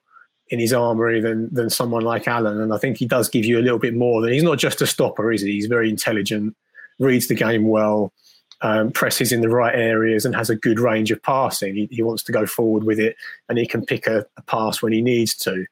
in 0.49 0.59
his 0.59 0.75
armory 0.75 1.21
than 1.23 1.53
than 1.55 1.71
someone 1.71 2.03
like 2.03 2.29
Allen. 2.29 2.61
And 2.61 2.75
I 2.75 2.77
think 2.77 2.99
he 2.99 3.07
does 3.07 3.31
give 3.31 3.47
you 3.47 3.59
a 3.59 3.63
little 3.63 3.79
bit 3.79 3.95
more 3.95 4.21
than 4.21 4.33
he's 4.33 4.43
not 4.43 4.59
just 4.59 4.83
a 4.83 4.87
stopper, 4.87 5.33
is 5.33 5.41
he? 5.41 5.53
He's 5.53 5.67
very 5.67 5.89
intelligent 5.89 6.55
reads 6.99 7.29
the 7.29 7.35
game 7.35 7.69
well, 7.69 8.13
um, 8.61 8.93
presses 8.93 9.33
in 9.33 9.41
the 9.41 9.49
right 9.49 9.75
areas, 9.75 10.25
and 10.25 10.35
has 10.35 10.51
a 10.51 10.57
good 10.57 10.79
range 10.79 11.11
of 11.11 11.23
passing. 11.23 11.75
He, 11.75 11.89
he 11.91 12.03
wants 12.03 12.23
to 12.25 12.33
go 12.33 12.47
forward 12.47 12.85
with 12.85 12.99
it, 12.99 13.17
and 13.49 13.59
he 13.59 13.67
can 13.67 13.85
pick 13.85 14.07
a, 14.07 14.25
a 14.37 14.43
pass 14.43 14.83
when 14.83 14.93
he 14.93 15.03
needs 15.03 15.35
to. 15.39 15.65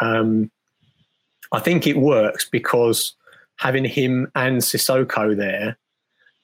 Um, 0.00 0.50
I 1.52 1.60
think 1.60 1.86
it 1.86 1.96
works 1.96 2.48
because 2.48 3.14
having 3.56 3.84
him 3.84 4.30
and 4.34 4.58
Sissoko 4.58 5.36
there 5.36 5.76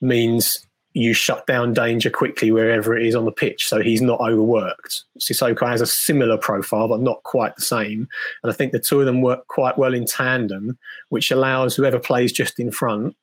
means 0.00 0.66
you 0.94 1.12
shut 1.12 1.46
down 1.46 1.72
danger 1.72 2.08
quickly 2.08 2.52
wherever 2.52 2.96
it 2.96 3.04
is 3.04 3.16
on 3.16 3.24
the 3.24 3.32
pitch. 3.32 3.66
So 3.68 3.80
he's 3.80 4.00
not 4.00 4.20
overworked. 4.20 5.02
Sissoko 5.18 5.66
has 5.68 5.80
a 5.80 5.86
similar 5.86 6.38
profile, 6.38 6.88
but 6.88 7.00
not 7.00 7.22
quite 7.24 7.56
the 7.56 7.62
same. 7.62 8.08
And 8.42 8.52
I 8.52 8.54
think 8.54 8.72
the 8.72 8.78
two 8.78 9.00
of 9.00 9.06
them 9.06 9.20
work 9.20 9.46
quite 9.48 9.76
well 9.76 9.92
in 9.92 10.06
tandem, 10.06 10.78
which 11.08 11.32
allows 11.32 11.74
whoever 11.74 11.98
plays 11.98 12.32
just 12.32 12.60
in 12.60 12.70
front 12.70 13.16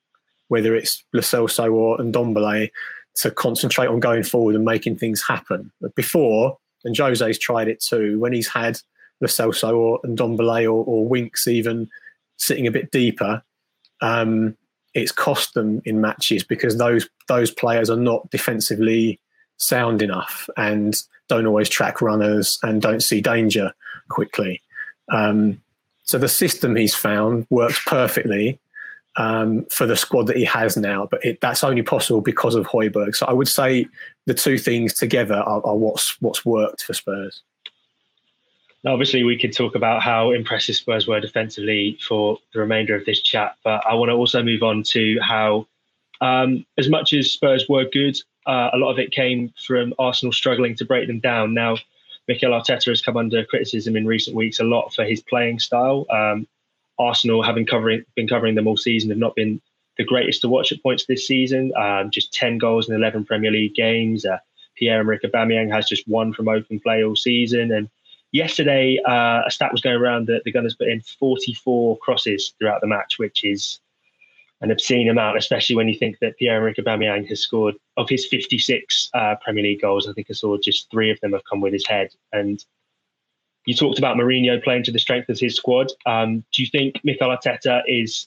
whether 0.52 0.76
it's 0.76 1.02
Lo 1.14 1.22
Celso 1.22 1.72
or 1.72 1.96
Ndombele, 1.96 2.70
to 3.14 3.30
concentrate 3.30 3.86
on 3.86 4.00
going 4.00 4.22
forward 4.22 4.54
and 4.54 4.66
making 4.66 4.98
things 4.98 5.22
happen. 5.26 5.72
But 5.80 5.94
before, 5.94 6.58
and 6.84 6.94
Jose's 6.94 7.38
tried 7.38 7.68
it 7.68 7.80
too, 7.80 8.18
when 8.18 8.34
he's 8.34 8.48
had 8.48 8.78
Lo 9.22 9.28
Celso 9.28 9.74
or 9.74 9.98
Ndombele 10.02 10.64
or, 10.64 10.84
or 10.84 11.08
Winks 11.08 11.48
even 11.48 11.88
sitting 12.36 12.66
a 12.66 12.70
bit 12.70 12.90
deeper, 12.90 13.42
um, 14.02 14.54
it's 14.92 15.10
cost 15.10 15.54
them 15.54 15.80
in 15.86 16.02
matches 16.02 16.44
because 16.44 16.76
those 16.76 17.08
those 17.28 17.50
players 17.50 17.88
are 17.88 17.96
not 17.96 18.28
defensively 18.28 19.18
sound 19.56 20.02
enough 20.02 20.50
and 20.58 21.00
don't 21.30 21.46
always 21.46 21.70
track 21.70 22.02
runners 22.02 22.58
and 22.62 22.82
don't 22.82 23.02
see 23.02 23.22
danger 23.22 23.72
quickly. 24.10 24.60
Um, 25.10 25.62
so 26.02 26.18
the 26.18 26.28
system 26.28 26.76
he's 26.76 26.94
found 26.94 27.46
works 27.48 27.82
perfectly 27.86 28.58
um, 29.16 29.64
for 29.70 29.86
the 29.86 29.96
squad 29.96 30.26
that 30.28 30.36
he 30.36 30.44
has 30.44 30.76
now, 30.76 31.06
but 31.10 31.24
it, 31.24 31.40
that's 31.40 31.64
only 31.64 31.82
possible 31.82 32.20
because 32.20 32.54
of 32.54 32.66
Højbjerg. 32.66 33.14
So 33.14 33.26
I 33.26 33.32
would 33.32 33.48
say 33.48 33.86
the 34.26 34.34
two 34.34 34.58
things 34.58 34.94
together 34.94 35.36
are, 35.36 35.64
are 35.64 35.76
what's 35.76 36.20
what's 36.20 36.44
worked 36.44 36.82
for 36.82 36.94
Spurs. 36.94 37.42
Now, 38.84 38.92
obviously, 38.92 39.22
we 39.22 39.38
could 39.38 39.52
talk 39.52 39.76
about 39.76 40.02
how 40.02 40.32
impressive 40.32 40.74
Spurs 40.74 41.06
were 41.06 41.20
defensively 41.20 41.98
for 42.06 42.38
the 42.52 42.58
remainder 42.58 42.96
of 42.96 43.04
this 43.04 43.20
chat, 43.20 43.56
but 43.62 43.84
I 43.86 43.94
want 43.94 44.08
to 44.08 44.14
also 44.14 44.42
move 44.42 44.62
on 44.64 44.82
to 44.84 45.20
how, 45.20 45.68
um, 46.20 46.66
as 46.78 46.88
much 46.88 47.12
as 47.12 47.30
Spurs 47.30 47.68
were 47.68 47.84
good, 47.84 48.18
uh, 48.46 48.70
a 48.72 48.76
lot 48.78 48.90
of 48.90 48.98
it 48.98 49.12
came 49.12 49.52
from 49.64 49.94
Arsenal 50.00 50.32
struggling 50.32 50.74
to 50.76 50.84
break 50.84 51.06
them 51.06 51.20
down. 51.20 51.54
Now, 51.54 51.76
Mikel 52.26 52.50
Arteta 52.50 52.86
has 52.86 53.02
come 53.02 53.16
under 53.16 53.44
criticism 53.44 53.96
in 53.96 54.04
recent 54.04 54.34
weeks 54.34 54.58
a 54.58 54.64
lot 54.64 54.92
for 54.92 55.04
his 55.04 55.22
playing 55.22 55.60
style. 55.60 56.06
Um, 56.10 56.48
Arsenal, 56.98 57.42
having 57.42 57.66
covering 57.66 58.04
been 58.14 58.28
covering 58.28 58.54
them 58.54 58.66
all 58.66 58.76
season, 58.76 59.10
have 59.10 59.18
not 59.18 59.34
been 59.34 59.60
the 59.98 60.04
greatest 60.04 60.40
to 60.42 60.48
watch 60.48 60.72
at 60.72 60.82
points 60.82 61.06
this 61.06 61.26
season. 61.26 61.72
Um, 61.76 62.10
just 62.10 62.32
10 62.32 62.58
goals 62.58 62.88
in 62.88 62.94
11 62.94 63.24
Premier 63.24 63.50
League 63.50 63.74
games. 63.74 64.24
Uh, 64.24 64.38
Pierre-Emerick 64.76 65.22
Aubameyang 65.22 65.70
has 65.72 65.88
just 65.88 66.08
one 66.08 66.32
from 66.32 66.48
open 66.48 66.80
play 66.80 67.04
all 67.04 67.16
season. 67.16 67.72
And 67.72 67.90
yesterday, 68.32 68.98
uh, 69.06 69.42
a 69.46 69.50
stat 69.50 69.70
was 69.70 69.80
going 69.80 69.96
around 69.96 70.26
that 70.28 70.44
the 70.44 70.52
Gunners 70.52 70.74
put 70.74 70.88
in 70.88 71.02
44 71.02 71.98
crosses 71.98 72.54
throughout 72.58 72.80
the 72.80 72.86
match, 72.86 73.18
which 73.18 73.44
is 73.44 73.80
an 74.62 74.70
obscene 74.70 75.08
amount, 75.08 75.36
especially 75.36 75.76
when 75.76 75.88
you 75.88 75.98
think 75.98 76.18
that 76.20 76.38
Pierre-Emerick 76.38 76.76
Aubameyang 76.76 77.28
has 77.28 77.40
scored 77.40 77.74
of 77.96 78.08
his 78.08 78.26
56 78.26 79.10
uh, 79.12 79.34
Premier 79.42 79.64
League 79.64 79.82
goals. 79.82 80.08
I 80.08 80.12
think 80.12 80.28
I 80.30 80.34
saw 80.34 80.56
just 80.56 80.90
three 80.90 81.10
of 81.10 81.20
them 81.20 81.32
have 81.32 81.44
come 81.44 81.60
with 81.60 81.72
his 81.72 81.86
head. 81.86 82.10
And 82.32 82.64
you 83.66 83.74
talked 83.74 83.98
about 83.98 84.16
Mourinho 84.16 84.62
playing 84.62 84.82
to 84.84 84.92
the 84.92 84.98
strength 84.98 85.28
of 85.28 85.38
his 85.38 85.56
squad. 85.56 85.92
Um, 86.06 86.44
do 86.52 86.62
you 86.62 86.68
think 86.68 87.00
Mikel 87.04 87.28
Arteta 87.28 87.82
is 87.86 88.26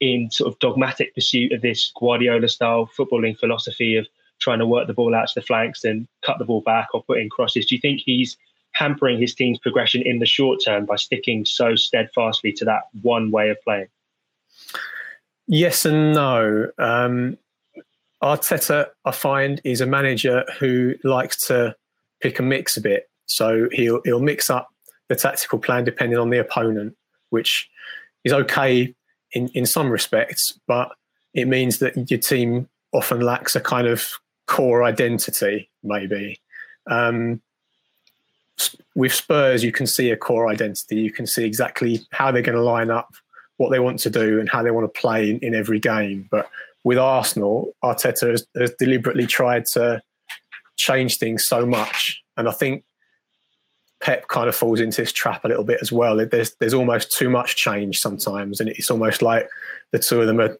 in 0.00 0.30
sort 0.30 0.52
of 0.52 0.58
dogmatic 0.60 1.14
pursuit 1.14 1.52
of 1.52 1.62
this 1.62 1.90
Guardiola-style 1.98 2.90
footballing 2.96 3.38
philosophy 3.38 3.96
of 3.96 4.06
trying 4.38 4.60
to 4.60 4.66
work 4.66 4.86
the 4.86 4.94
ball 4.94 5.14
out 5.14 5.28
to 5.28 5.40
the 5.40 5.46
flanks 5.46 5.84
and 5.84 6.06
cut 6.24 6.38
the 6.38 6.44
ball 6.44 6.60
back 6.60 6.88
or 6.94 7.02
put 7.02 7.18
in 7.18 7.28
crosses? 7.28 7.66
Do 7.66 7.74
you 7.74 7.80
think 7.80 8.00
he's 8.04 8.36
hampering 8.72 9.18
his 9.18 9.34
team's 9.34 9.58
progression 9.58 10.02
in 10.02 10.20
the 10.20 10.26
short 10.26 10.60
term 10.64 10.86
by 10.86 10.96
sticking 10.96 11.44
so 11.44 11.74
steadfastly 11.74 12.52
to 12.52 12.64
that 12.64 12.82
one 13.02 13.30
way 13.32 13.50
of 13.50 13.60
playing? 13.62 13.88
Yes 15.48 15.84
and 15.84 16.14
no. 16.14 16.70
Um, 16.78 17.38
Arteta, 18.22 18.88
I 19.04 19.10
find, 19.10 19.60
is 19.64 19.80
a 19.80 19.86
manager 19.86 20.44
who 20.58 20.94
likes 21.02 21.46
to 21.46 21.74
pick 22.20 22.38
a 22.38 22.42
mix 22.42 22.76
a 22.76 22.80
bit. 22.80 23.08
So 23.28 23.68
he'll 23.72 24.00
he'll 24.04 24.20
mix 24.20 24.50
up 24.50 24.68
the 25.08 25.16
tactical 25.16 25.58
plan 25.58 25.84
depending 25.84 26.18
on 26.18 26.30
the 26.30 26.38
opponent, 26.38 26.96
which 27.30 27.70
is 28.24 28.32
okay 28.32 28.94
in, 29.32 29.48
in 29.48 29.66
some 29.66 29.90
respects, 29.90 30.58
but 30.66 30.92
it 31.34 31.46
means 31.46 31.78
that 31.78 32.10
your 32.10 32.18
team 32.18 32.68
often 32.92 33.20
lacks 33.20 33.54
a 33.54 33.60
kind 33.60 33.86
of 33.86 34.12
core 34.46 34.82
identity, 34.82 35.68
maybe. 35.82 36.40
Um, 36.90 37.40
with 38.94 39.12
Spurs, 39.12 39.62
you 39.62 39.70
can 39.70 39.86
see 39.86 40.10
a 40.10 40.16
core 40.16 40.48
identity. 40.48 40.96
You 40.96 41.12
can 41.12 41.26
see 41.26 41.44
exactly 41.44 42.00
how 42.10 42.32
they're 42.32 42.42
going 42.42 42.56
to 42.56 42.62
line 42.62 42.90
up, 42.90 43.14
what 43.58 43.70
they 43.70 43.78
want 43.78 44.00
to 44.00 44.10
do, 44.10 44.40
and 44.40 44.48
how 44.48 44.62
they 44.62 44.70
want 44.70 44.92
to 44.92 45.00
play 45.00 45.30
in, 45.30 45.38
in 45.40 45.54
every 45.54 45.78
game. 45.78 46.26
But 46.30 46.50
with 46.82 46.98
Arsenal, 46.98 47.74
Arteta 47.84 48.30
has, 48.30 48.46
has, 48.56 48.72
deliberately 48.78 49.26
tried 49.26 49.66
to 49.66 50.02
change 50.76 51.18
things 51.18 51.46
so 51.46 51.66
much, 51.66 52.20
and 52.36 52.48
I 52.48 52.52
think 52.52 52.84
Pep 54.00 54.28
kind 54.28 54.48
of 54.48 54.54
falls 54.54 54.80
into 54.80 55.02
this 55.02 55.12
trap 55.12 55.44
a 55.44 55.48
little 55.48 55.64
bit 55.64 55.78
as 55.82 55.90
well. 55.90 56.16
There's 56.16 56.54
there's 56.56 56.74
almost 56.74 57.12
too 57.12 57.28
much 57.28 57.56
change 57.56 57.98
sometimes, 57.98 58.60
and 58.60 58.68
it's 58.70 58.90
almost 58.90 59.22
like 59.22 59.48
the 59.92 59.98
two 59.98 60.20
of 60.20 60.26
them 60.26 60.40
are, 60.40 60.56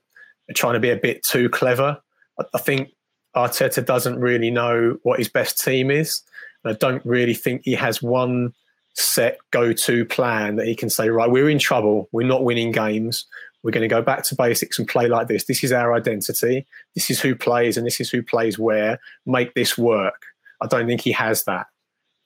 are 0.51 0.55
trying 0.55 0.75
to 0.75 0.81
be 0.81 0.91
a 0.91 0.97
bit 0.97 1.23
too 1.23 1.49
clever. 1.49 1.99
I, 2.41 2.45
I 2.55 2.59
think 2.59 2.91
Arteta 3.37 3.85
doesn't 3.85 4.19
really 4.19 4.51
know 4.51 4.99
what 5.03 5.19
his 5.19 5.29
best 5.29 5.63
team 5.63 5.91
is 5.91 6.23
I 6.65 6.73
don't 6.75 7.05
really 7.05 7.35
think 7.35 7.63
he 7.65 7.75
has 7.75 8.03
one 8.03 8.53
set 8.95 9.39
go-to 9.51 10.05
plan 10.05 10.57
that 10.57 10.67
he 10.67 10.75
can 10.75 10.91
say, 10.91 11.09
right, 11.09 11.31
we're 11.31 11.49
in 11.49 11.59
trouble. 11.59 12.09
We're 12.13 12.27
not 12.27 12.45
winning 12.45 12.73
games. 12.73 13.27
We're 13.63 13.71
going 13.71 13.89
to 13.89 13.95
go 13.95 14.03
back 14.03 14.25
to 14.25 14.35
basics 14.35 14.79
and 14.79 14.89
play 14.89 15.09
like 15.09 15.29
this. 15.29 15.45
This 15.45 15.65
is 15.65 15.73
our 15.73 15.95
identity. 15.95 16.67
This 16.95 17.11
is 17.11 17.21
who 17.21 17.35
plays 17.35 17.77
and 17.77 17.87
this 17.87 18.01
is 18.01 18.11
who 18.11 18.23
plays 18.23 18.59
where. 18.59 18.99
Make 19.27 19.55
this 19.55 19.77
work. 19.77 20.23
I 20.61 20.67
don't 20.67 20.87
think 20.87 21.01
he 21.01 21.13
has 21.13 21.45
that. 21.45 21.67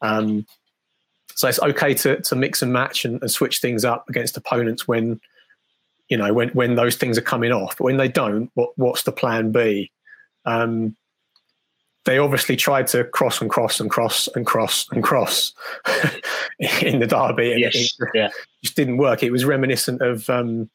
Um, 0.00 0.47
so 1.35 1.49
it's 1.49 1.61
okay 1.61 1.95
to, 1.95 2.21
to 2.21 2.37
mix 2.37 2.62
and 2.62 2.73
match 2.73 3.05
and, 3.05 3.21
and, 3.21 3.31
switch 3.31 3.61
things 3.61 3.85
up 3.85 4.09
against 4.09 4.37
opponents 4.37 4.87
when, 4.87 5.21
you 6.09 6.17
know, 6.17 6.33
when, 6.33 6.49
when 6.51 6.75
those 6.75 6.97
things 6.97 7.17
are 7.19 7.23
coming 7.23 7.53
off. 7.53 7.77
But 7.77 7.85
when 7.85 7.97
they 7.97 8.09
don't, 8.09 8.51
what, 8.55 8.71
what's 8.77 9.03
the 9.03 9.12
plan 9.12 9.53
B? 9.53 9.91
Um, 10.45 10.97
they 12.05 12.19
obviously 12.19 12.57
tried 12.57 12.89
to 12.89 13.05
cross 13.05 13.41
and 13.41 13.49
cross 13.49 13.79
and 13.79 13.91
cross 13.91 14.29
and 14.35 14.45
cross 14.45 14.87
and 14.91 15.05
cross 15.05 15.53
in 16.59 16.99
the 16.99 17.07
derby, 17.07 17.53
and 17.53 17.61
yes. 17.61 17.75
it, 17.77 18.09
yeah. 18.12 18.29
just 18.62 18.75
didn't 18.75 18.97
work. 18.97 19.23
It 19.23 19.31
was 19.31 19.45
reminiscent 19.45 20.03
of 20.03 20.29
um, 20.29 20.69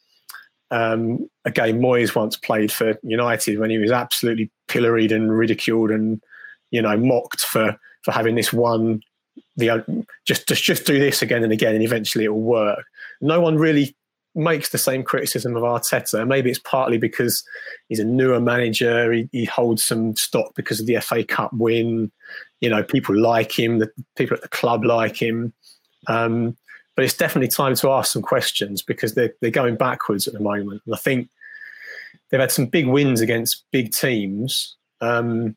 um, 0.71 1.29
a 1.43 1.51
game 1.51 1.79
Moyes 1.79 2.15
once 2.15 2.37
played 2.37 2.71
for 2.71 2.97
United 3.03 3.59
when 3.59 3.69
he 3.69 3.77
was 3.77 3.91
absolutely 3.91 4.49
pilloried 4.67 5.11
and 5.11 5.37
ridiculed 5.37 5.91
and 5.91 6.21
you 6.71 6.81
know 6.81 6.95
mocked 6.97 7.41
for 7.41 7.77
for 8.03 8.11
having 8.11 8.35
this 8.35 8.53
one 8.53 9.01
the 9.55 10.05
just 10.25 10.47
just 10.47 10.63
just 10.63 10.85
do 10.85 10.99
this 10.99 11.21
again 11.21 11.43
and 11.43 11.53
again 11.53 11.75
and 11.75 11.83
eventually 11.83 12.25
it 12.25 12.29
will 12.29 12.41
work. 12.41 12.85
No 13.21 13.41
one 13.41 13.57
really 13.57 13.95
makes 14.35 14.69
the 14.69 14.77
same 14.77 15.03
criticism 15.03 15.55
of 15.55 15.63
Arteta. 15.63 16.25
Maybe 16.27 16.49
it's 16.49 16.59
partly 16.59 16.99
because 16.99 17.43
he's 17.89 17.99
a 17.99 18.05
newer 18.05 18.39
manager. 18.39 19.11
He, 19.11 19.27
he, 19.31 19.45
holds 19.45 19.83
some 19.83 20.15
stock 20.15 20.53
because 20.55 20.79
of 20.79 20.85
the 20.85 20.97
FA 20.97 21.23
Cup 21.23 21.51
win. 21.53 22.11
You 22.61 22.69
know, 22.69 22.83
people 22.83 23.17
like 23.17 23.57
him. 23.57 23.79
The 23.79 23.89
people 24.15 24.35
at 24.37 24.43
the 24.43 24.49
club 24.49 24.85
like 24.85 25.19
him. 25.19 25.53
Um, 26.07 26.55
but 26.95 27.03
it's 27.03 27.17
definitely 27.17 27.49
time 27.49 27.75
to 27.75 27.91
ask 27.91 28.11
some 28.11 28.21
questions 28.21 28.81
because 28.81 29.15
they're 29.15 29.33
they're 29.41 29.51
going 29.51 29.75
backwards 29.75 30.27
at 30.27 30.33
the 30.33 30.39
moment. 30.39 30.81
And 30.85 30.93
I 30.93 30.97
think 30.97 31.29
they've 32.29 32.39
had 32.39 32.51
some 32.51 32.67
big 32.67 32.87
wins 32.87 33.21
against 33.21 33.63
big 33.71 33.91
teams. 33.91 34.75
Um, 35.01 35.55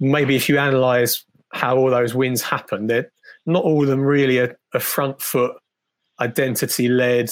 maybe 0.00 0.36
if 0.36 0.48
you 0.48 0.58
analyse 0.58 1.24
how 1.54 1.76
all 1.76 1.90
those 1.90 2.14
wins 2.14 2.42
happen. 2.42 2.88
they're 2.88 3.10
not 3.46 3.64
all 3.64 3.82
of 3.82 3.88
them 3.88 4.00
really 4.00 4.38
a, 4.38 4.54
a 4.72 4.80
front 4.80 5.20
foot 5.22 5.56
identity 6.20 6.88
led 6.88 7.30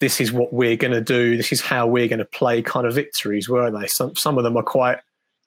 this 0.00 0.20
is 0.20 0.32
what 0.32 0.52
we're 0.52 0.76
going 0.76 0.92
to 0.92 1.00
do, 1.00 1.36
this 1.36 1.52
is 1.52 1.60
how 1.60 1.86
we're 1.86 2.08
going 2.08 2.18
to 2.18 2.24
play 2.24 2.60
kind 2.60 2.88
of 2.88 2.94
victories, 2.94 3.48
were 3.48 3.70
they? 3.70 3.86
Some, 3.86 4.16
some 4.16 4.36
of 4.36 4.42
them 4.42 4.56
are 4.56 4.62
quite 4.64 4.98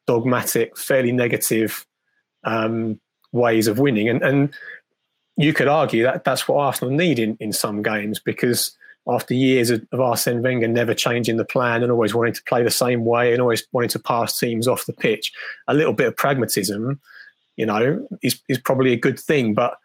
dogmatic, 0.07 0.77
fairly 0.77 1.11
negative 1.11 1.85
um, 2.45 2.97
ways 3.33 3.67
of 3.67 3.79
winning. 3.79 4.07
And, 4.07 4.23
and 4.23 4.53
you 5.35 5.51
could 5.51 5.67
argue 5.67 6.03
that 6.03 6.23
that's 6.23 6.47
what 6.47 6.55
Arsenal 6.55 6.93
need 6.93 7.19
in, 7.19 7.35
in 7.41 7.51
some 7.51 7.81
games 7.81 8.21
because 8.21 8.77
after 9.05 9.33
years 9.33 9.71
of, 9.71 9.85
of 9.91 9.99
Arsene 9.99 10.41
Wenger 10.41 10.69
never 10.69 10.93
changing 10.93 11.35
the 11.35 11.43
plan 11.43 11.83
and 11.83 11.91
always 11.91 12.15
wanting 12.15 12.33
to 12.33 12.43
play 12.43 12.63
the 12.63 12.71
same 12.71 13.03
way 13.03 13.33
and 13.33 13.41
always 13.41 13.67
wanting 13.73 13.89
to 13.89 13.99
pass 13.99 14.39
teams 14.39 14.69
off 14.69 14.85
the 14.85 14.93
pitch, 14.93 15.33
a 15.67 15.73
little 15.73 15.93
bit 15.93 16.07
of 16.07 16.15
pragmatism, 16.15 17.01
you 17.55 17.65
know, 17.65 18.07
is, 18.21 18.39
is 18.49 18.59
probably 18.59 18.93
a 18.93 18.97
good 18.97 19.19
thing. 19.19 19.53
But 19.53 19.77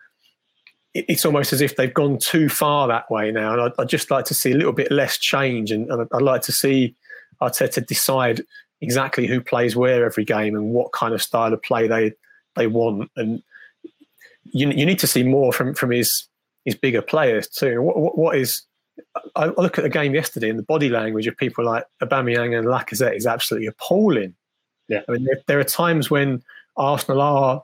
it's 0.94 1.24
almost 1.24 1.52
as 1.52 1.60
if 1.60 1.76
they've 1.76 1.94
gone 1.94 2.18
too 2.18 2.48
far 2.48 2.88
that 2.88 3.10
way 3.10 3.30
now. 3.30 3.52
And 3.52 3.62
I'd, 3.62 3.72
I'd 3.78 3.88
just 3.88 4.10
like 4.10 4.24
to 4.26 4.34
see 4.34 4.52
a 4.52 4.56
little 4.56 4.72
bit 4.72 4.90
less 4.90 5.18
change. 5.18 5.70
And, 5.70 5.90
and, 5.90 6.08
I'd 6.12 6.22
like 6.22 6.42
to 6.42 6.52
see 6.52 6.94
Arteta 7.40 7.86
decide 7.86 8.42
exactly 8.80 9.26
who 9.26 9.40
plays 9.40 9.76
where 9.76 10.04
every 10.04 10.24
game 10.24 10.56
and 10.56 10.70
what 10.70 10.92
kind 10.92 11.14
of 11.14 11.22
style 11.22 11.52
of 11.52 11.62
play 11.62 11.86
they 11.86 12.12
they 12.56 12.66
want. 12.66 13.10
And 13.16 13.42
you, 14.52 14.70
you 14.70 14.84
need 14.86 14.98
to 14.98 15.06
see 15.06 15.22
more 15.22 15.52
from, 15.52 15.74
from 15.74 15.90
his 15.90 16.26
his 16.64 16.74
bigger 16.74 17.02
players 17.02 17.48
too. 17.48 17.80
What, 17.82 17.96
what, 17.96 18.18
what 18.18 18.36
is 18.36 18.62
I 19.36 19.46
look 19.46 19.78
at 19.78 19.82
the 19.82 19.90
game 19.90 20.14
yesterday 20.14 20.50
and 20.50 20.58
the 20.58 20.64
body 20.64 20.88
language 20.88 21.26
of 21.26 21.36
people 21.36 21.64
like 21.64 21.84
Aubameyang 22.02 22.58
and 22.58 22.66
Lacazette 22.66 23.16
is 23.16 23.26
absolutely 23.26 23.66
appalling. 23.66 24.34
Yeah, 24.88 25.02
I 25.08 25.12
mean 25.12 25.24
there, 25.24 25.40
there 25.46 25.60
are 25.60 25.64
times 25.64 26.10
when 26.10 26.42
Arsenal 26.76 27.20
are 27.20 27.62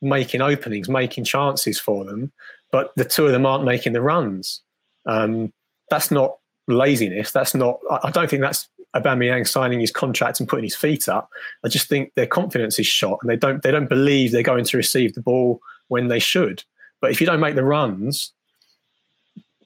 making 0.00 0.40
openings, 0.40 0.88
making 0.88 1.24
chances 1.24 1.78
for 1.78 2.04
them, 2.04 2.32
but 2.70 2.92
the 2.96 3.04
two 3.04 3.26
of 3.26 3.32
them 3.32 3.46
aren't 3.46 3.64
making 3.64 3.92
the 3.92 4.02
runs. 4.02 4.62
Um, 5.06 5.52
that's 5.90 6.10
not 6.10 6.36
laziness. 6.66 7.32
That's 7.32 7.54
not. 7.54 7.80
I 7.90 8.10
don't 8.10 8.28
think 8.28 8.42
that's 8.42 8.68
Aubameyang 8.94 9.46
signing 9.46 9.80
his 9.80 9.90
contract 9.90 10.40
and 10.40 10.48
putting 10.48 10.64
his 10.64 10.76
feet 10.76 11.08
up. 11.08 11.30
I 11.64 11.68
just 11.68 11.88
think 11.88 12.12
their 12.14 12.26
confidence 12.26 12.78
is 12.78 12.86
shot, 12.86 13.18
and 13.22 13.30
they 13.30 13.36
don't 13.36 13.62
they 13.62 13.70
don't 13.70 13.88
believe 13.88 14.32
they're 14.32 14.42
going 14.42 14.64
to 14.64 14.76
receive 14.76 15.14
the 15.14 15.22
ball 15.22 15.60
when 15.88 16.08
they 16.08 16.18
should. 16.18 16.62
But 17.00 17.10
if 17.10 17.20
you 17.20 17.26
don't 17.26 17.40
make 17.40 17.54
the 17.54 17.64
runs, 17.64 18.32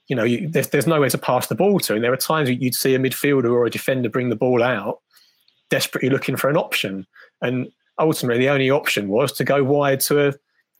you 0.06 0.16
know 0.16 0.24
you, 0.24 0.48
there's 0.48 0.68
there's 0.68 0.86
nowhere 0.86 1.10
to 1.10 1.18
pass 1.18 1.46
the 1.46 1.54
ball 1.54 1.80
to, 1.80 1.94
and 1.94 2.04
there 2.04 2.12
are 2.12 2.16
times 2.16 2.50
you'd 2.50 2.74
see 2.74 2.94
a 2.94 2.98
midfielder 2.98 3.50
or 3.50 3.66
a 3.66 3.70
defender 3.70 4.08
bring 4.08 4.28
the 4.28 4.36
ball 4.36 4.62
out, 4.62 5.00
desperately 5.70 6.10
looking 6.10 6.36
for 6.36 6.50
an 6.50 6.56
option, 6.56 7.06
and 7.40 7.70
ultimately 7.98 8.44
the 8.44 8.50
only 8.50 8.70
option 8.70 9.08
was 9.08 9.32
to 9.32 9.44
go 9.44 9.62
wide 9.62 10.00
to 10.00 10.28
a, 10.28 10.32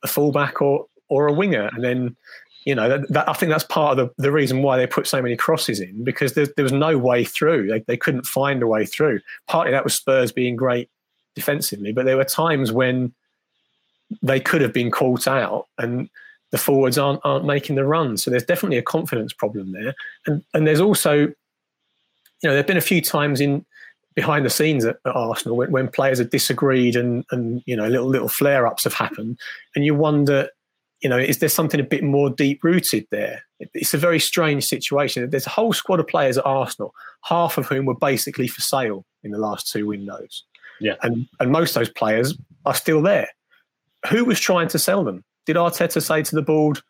a 0.02 0.08
fullback 0.08 0.60
or 0.62 0.86
or 1.08 1.26
a 1.26 1.32
winger. 1.32 1.68
And 1.74 1.84
then, 1.84 2.16
you 2.64 2.74
know, 2.74 2.88
that, 2.88 3.06
that, 3.12 3.28
I 3.28 3.34
think 3.34 3.50
that's 3.50 3.64
part 3.64 3.98
of 3.98 4.08
the, 4.16 4.22
the 4.22 4.32
reason 4.32 4.62
why 4.62 4.78
they 4.78 4.86
put 4.86 5.06
so 5.06 5.20
many 5.20 5.36
crosses 5.36 5.78
in 5.78 6.04
because 6.04 6.32
there, 6.32 6.46
there 6.56 6.62
was 6.62 6.72
no 6.72 6.96
way 6.96 7.24
through. 7.24 7.68
They, 7.68 7.80
they 7.80 7.98
couldn't 7.98 8.24
find 8.24 8.62
a 8.62 8.66
way 8.66 8.86
through. 8.86 9.20
Partly 9.46 9.72
that 9.72 9.84
was 9.84 9.94
Spurs 9.94 10.32
being 10.32 10.56
great 10.56 10.88
defensively, 11.34 11.92
but 11.92 12.06
there 12.06 12.16
were 12.16 12.24
times 12.24 12.72
when 12.72 13.12
they 14.22 14.40
could 14.40 14.62
have 14.62 14.72
been 14.72 14.90
caught 14.90 15.26
out 15.26 15.66
and 15.78 16.08
the 16.50 16.58
forwards 16.58 16.98
aren't 16.98 17.20
aren't 17.24 17.46
making 17.46 17.76
the 17.76 17.84
run. 17.84 18.16
So 18.16 18.30
there's 18.30 18.44
definitely 18.44 18.78
a 18.78 18.82
confidence 18.82 19.32
problem 19.32 19.72
there. 19.72 19.94
And 20.26 20.44
and 20.54 20.66
there's 20.66 20.80
also, 20.80 21.14
you 21.14 21.34
know, 22.44 22.52
there've 22.52 22.66
been 22.66 22.76
a 22.76 22.82
few 22.82 23.00
times 23.00 23.40
in 23.40 23.64
behind 24.14 24.44
the 24.44 24.50
scenes 24.50 24.84
at, 24.84 24.96
at 25.06 25.16
Arsenal 25.16 25.56
when, 25.56 25.70
when, 25.70 25.88
players 25.88 26.18
have 26.18 26.30
disagreed 26.30 26.96
and 26.96 27.24
and 27.30 27.62
you 27.66 27.76
know 27.76 27.88
little 27.88 28.08
little 28.08 28.28
flare 28.28 28.66
ups 28.66 28.84
have 28.84 28.94
happened, 28.94 29.38
and 29.74 29.84
you 29.84 29.94
wonder 29.94 30.48
you 31.02 31.08
know, 31.08 31.18
is 31.18 31.38
there 31.38 31.48
something 31.48 31.80
a 31.80 31.84
bit 31.84 32.04
more 32.04 32.30
deep 32.30 32.62
rooted 32.62 33.06
there? 33.10 33.42
It's 33.58 33.92
a 33.92 33.98
very 33.98 34.20
strange 34.20 34.64
situation. 34.64 35.28
There's 35.28 35.46
a 35.46 35.50
whole 35.50 35.72
squad 35.72 35.98
of 35.98 36.06
players 36.06 36.38
at 36.38 36.46
Arsenal, 36.46 36.94
half 37.24 37.58
of 37.58 37.66
whom 37.66 37.86
were 37.86 37.96
basically 37.96 38.46
for 38.46 38.60
sale 38.60 39.04
in 39.24 39.32
the 39.32 39.38
last 39.38 39.70
two 39.70 39.86
windows. 39.86 40.44
Yeah. 40.80 40.94
And 41.02 41.28
and 41.40 41.50
most 41.50 41.70
of 41.70 41.80
those 41.80 41.90
players 41.90 42.34
are 42.64 42.74
still 42.74 43.02
there. 43.02 43.28
Who 44.10 44.24
was 44.24 44.40
trying 44.40 44.68
to 44.68 44.78
sell 44.78 45.04
them? 45.04 45.24
Did 45.44 45.56
Arteta 45.56 46.00
say 46.00 46.22
to 46.22 46.34
the 46.34 46.42
board, 46.42 46.80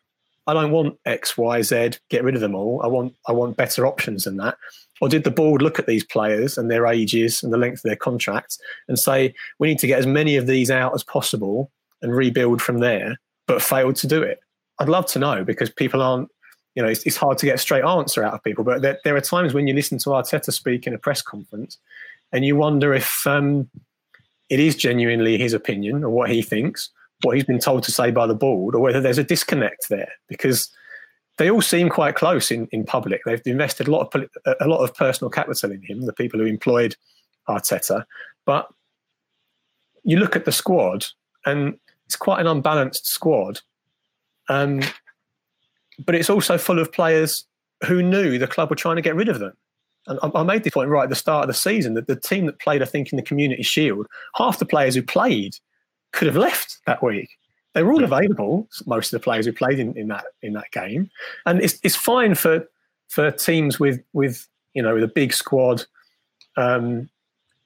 I 0.46 0.54
don't 0.54 0.72
want 0.72 0.98
X, 1.04 1.38
Y, 1.38 1.62
Z. 1.62 1.92
Get 2.08 2.24
rid 2.24 2.34
of 2.34 2.40
them 2.40 2.54
all. 2.54 2.80
I 2.82 2.88
want 2.88 3.14
I 3.28 3.32
want 3.32 3.56
better 3.56 3.86
options 3.86 4.24
than 4.24 4.36
that. 4.38 4.56
Or 5.00 5.08
did 5.08 5.24
the 5.24 5.30
board 5.30 5.62
look 5.62 5.78
at 5.78 5.86
these 5.86 6.04
players 6.04 6.56
and 6.56 6.70
their 6.70 6.86
ages 6.86 7.42
and 7.42 7.52
the 7.52 7.58
length 7.58 7.78
of 7.78 7.88
their 7.88 7.96
contracts 7.96 8.58
and 8.88 8.98
say 8.98 9.34
we 9.58 9.68
need 9.68 9.78
to 9.80 9.86
get 9.86 9.98
as 9.98 10.06
many 10.06 10.36
of 10.36 10.46
these 10.46 10.70
out 10.70 10.94
as 10.94 11.02
possible 11.02 11.70
and 12.02 12.14
rebuild 12.14 12.62
from 12.62 12.78
there, 12.78 13.18
but 13.46 13.62
failed 13.62 13.96
to 13.96 14.06
do 14.06 14.22
it? 14.22 14.40
I'd 14.78 14.88
love 14.88 15.06
to 15.06 15.18
know 15.18 15.44
because 15.44 15.70
people 15.70 16.02
aren't. 16.02 16.28
You 16.74 16.82
know, 16.82 16.88
it's, 16.88 17.04
it's 17.04 17.18
hard 17.18 17.36
to 17.36 17.44
get 17.44 17.56
a 17.56 17.58
straight 17.58 17.84
answer 17.84 18.24
out 18.24 18.32
of 18.32 18.42
people. 18.42 18.64
But 18.64 18.80
there, 18.80 18.98
there, 19.04 19.14
are 19.14 19.20
times 19.20 19.52
when 19.52 19.66
you 19.66 19.74
listen 19.74 19.98
to 19.98 20.08
Arteta 20.08 20.50
speak 20.50 20.86
in 20.86 20.94
a 20.94 20.98
press 20.98 21.20
conference, 21.20 21.76
and 22.32 22.46
you 22.46 22.56
wonder 22.56 22.94
if 22.94 23.26
um, 23.26 23.68
it 24.48 24.58
is 24.58 24.74
genuinely 24.74 25.36
his 25.36 25.52
opinion 25.52 26.02
or 26.02 26.08
what 26.08 26.30
he 26.30 26.40
thinks, 26.40 26.88
what 27.22 27.36
he's 27.36 27.44
been 27.44 27.58
told 27.58 27.82
to 27.84 27.92
say 27.92 28.10
by 28.10 28.26
the 28.26 28.34
board, 28.34 28.74
or 28.74 28.80
whether 28.80 29.00
there's 29.00 29.18
a 29.18 29.24
disconnect 29.24 29.88
there 29.88 30.12
because 30.28 30.70
they 31.38 31.50
all 31.50 31.62
seem 31.62 31.88
quite 31.88 32.14
close 32.14 32.50
in, 32.50 32.68
in 32.72 32.84
public. 32.84 33.22
They've 33.24 33.40
invested 33.46 33.88
a 33.88 33.90
lot 33.90 34.14
of 34.14 34.28
a 34.60 34.68
lot 34.68 34.82
of 34.82 34.94
personal 34.94 35.30
capital 35.30 35.70
in 35.70 35.82
him, 35.82 36.02
the 36.02 36.12
people 36.12 36.38
who 36.40 36.46
employed 36.46 36.96
Arteta. 37.48 38.04
But 38.44 38.68
you 40.04 40.18
look 40.18 40.36
at 40.36 40.44
the 40.44 40.52
squad, 40.52 41.06
and 41.46 41.78
it's 42.06 42.16
quite 42.16 42.40
an 42.40 42.46
unbalanced 42.46 43.06
squad. 43.06 43.60
Um, 44.48 44.80
but 46.04 46.14
it's 46.14 46.30
also 46.30 46.58
full 46.58 46.78
of 46.78 46.92
players 46.92 47.46
who 47.86 48.02
knew 48.02 48.38
the 48.38 48.46
club 48.46 48.70
were 48.70 48.76
trying 48.76 48.96
to 48.96 49.02
get 49.02 49.14
rid 49.14 49.28
of 49.28 49.38
them. 49.38 49.52
And 50.06 50.18
I, 50.22 50.40
I 50.40 50.42
made 50.42 50.64
the 50.64 50.70
point 50.70 50.90
right 50.90 51.04
at 51.04 51.10
the 51.10 51.14
start 51.14 51.44
of 51.44 51.48
the 51.48 51.54
season 51.54 51.94
that 51.94 52.06
the 52.06 52.16
team 52.16 52.46
that 52.46 52.58
played, 52.58 52.82
I 52.82 52.86
think, 52.86 53.12
in 53.12 53.16
the 53.16 53.22
Community 53.22 53.62
Shield, 53.62 54.06
half 54.34 54.58
the 54.58 54.66
players 54.66 54.94
who 54.94 55.02
played 55.02 55.56
could 56.12 56.26
have 56.26 56.36
left 56.36 56.78
that 56.86 57.02
week. 57.02 57.30
They 57.74 57.82
were 57.82 57.92
all 57.92 58.04
available. 58.04 58.68
Most 58.86 59.12
of 59.12 59.20
the 59.20 59.24
players 59.24 59.46
who 59.46 59.52
played 59.52 59.78
in, 59.78 59.96
in 59.96 60.08
that 60.08 60.24
in 60.42 60.52
that 60.54 60.70
game, 60.72 61.10
and 61.46 61.60
it's 61.60 61.78
it's 61.82 61.96
fine 61.96 62.34
for 62.34 62.66
for 63.08 63.30
teams 63.30 63.80
with 63.80 64.00
with 64.12 64.46
you 64.74 64.82
know 64.82 64.94
with 64.94 65.04
a 65.04 65.08
big 65.08 65.32
squad 65.32 65.84
um, 66.56 67.08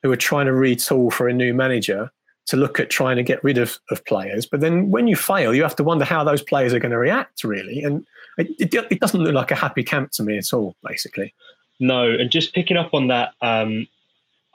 who 0.02 0.12
are 0.12 0.16
trying 0.16 0.46
to 0.46 0.52
retool 0.52 1.12
for 1.12 1.28
a 1.28 1.32
new 1.32 1.52
manager 1.52 2.10
to 2.46 2.56
look 2.56 2.78
at 2.78 2.90
trying 2.90 3.16
to 3.16 3.22
get 3.22 3.42
rid 3.42 3.58
of, 3.58 3.78
of 3.90 4.04
players. 4.04 4.46
But 4.46 4.60
then 4.60 4.90
when 4.90 5.08
you 5.08 5.16
fail, 5.16 5.52
you 5.52 5.62
have 5.62 5.76
to 5.76 5.84
wonder 5.84 6.04
how 6.04 6.22
those 6.22 6.42
players 6.42 6.72
are 6.72 6.78
going 6.78 6.92
to 6.92 6.98
react, 6.98 7.42
really. 7.42 7.82
And 7.82 8.06
it, 8.38 8.48
it, 8.60 8.86
it, 8.88 9.00
doesn't 9.00 9.20
look 9.20 9.34
like 9.34 9.50
a 9.50 9.56
happy 9.56 9.82
camp 9.82 10.12
to 10.12 10.22
me 10.22 10.38
at 10.38 10.52
all, 10.52 10.76
basically. 10.86 11.34
No, 11.80 12.08
and 12.08 12.30
just 12.30 12.54
picking 12.54 12.76
up 12.76 12.94
on 12.94 13.08
that 13.08 13.34
um, 13.42 13.88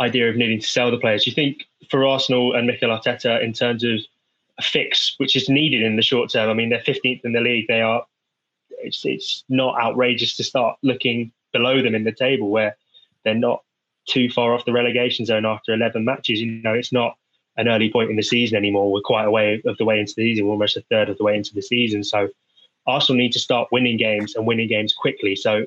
idea 0.01 0.29
of 0.29 0.35
needing 0.35 0.59
to 0.59 0.67
sell 0.67 0.91
the 0.91 0.97
players, 0.97 1.23
do 1.23 1.29
you 1.29 1.35
think 1.35 1.65
for 1.89 2.05
Arsenal 2.05 2.53
and 2.53 2.67
Mikel 2.67 2.89
Arteta, 2.89 3.41
in 3.41 3.53
terms 3.53 3.83
of 3.83 3.99
a 4.57 4.61
fix 4.61 5.15
which 5.17 5.35
is 5.35 5.49
needed 5.49 5.83
in 5.83 5.95
the 5.95 6.01
short 6.01 6.31
term, 6.31 6.49
I 6.49 6.53
mean, 6.53 6.69
they're 6.69 6.79
15th 6.79 7.21
in 7.23 7.33
the 7.33 7.41
league. 7.41 7.65
They 7.67 7.81
are, 7.81 8.05
it's, 8.69 9.05
it's 9.05 9.43
not 9.49 9.79
outrageous 9.79 10.35
to 10.37 10.43
start 10.43 10.77
looking 10.83 11.31
below 11.53 11.81
them 11.81 11.95
in 11.95 12.03
the 12.03 12.11
table 12.11 12.49
where 12.49 12.75
they're 13.23 13.35
not 13.35 13.63
too 14.07 14.29
far 14.29 14.53
off 14.53 14.65
the 14.65 14.73
relegation 14.73 15.25
zone 15.25 15.45
after 15.45 15.73
11 15.73 16.03
matches. 16.03 16.41
You 16.41 16.61
know, 16.61 16.73
it's 16.73 16.91
not 16.91 17.15
an 17.57 17.67
early 17.67 17.91
point 17.91 18.09
in 18.09 18.15
the 18.15 18.23
season 18.23 18.57
anymore. 18.57 18.91
We're 18.91 19.01
quite 19.01 19.25
a 19.25 19.31
way 19.31 19.61
of 19.65 19.77
the 19.77 19.85
way 19.85 19.99
into 19.99 20.13
the 20.15 20.23
season. 20.23 20.45
We're 20.45 20.53
almost 20.53 20.77
a 20.77 20.83
third 20.89 21.09
of 21.09 21.17
the 21.17 21.23
way 21.23 21.35
into 21.35 21.53
the 21.53 21.61
season. 21.61 22.03
So 22.03 22.29
Arsenal 22.87 23.17
need 23.17 23.33
to 23.33 23.39
start 23.39 23.69
winning 23.71 23.97
games 23.97 24.35
and 24.35 24.47
winning 24.47 24.67
games 24.67 24.93
quickly. 24.93 25.35
So 25.35 25.65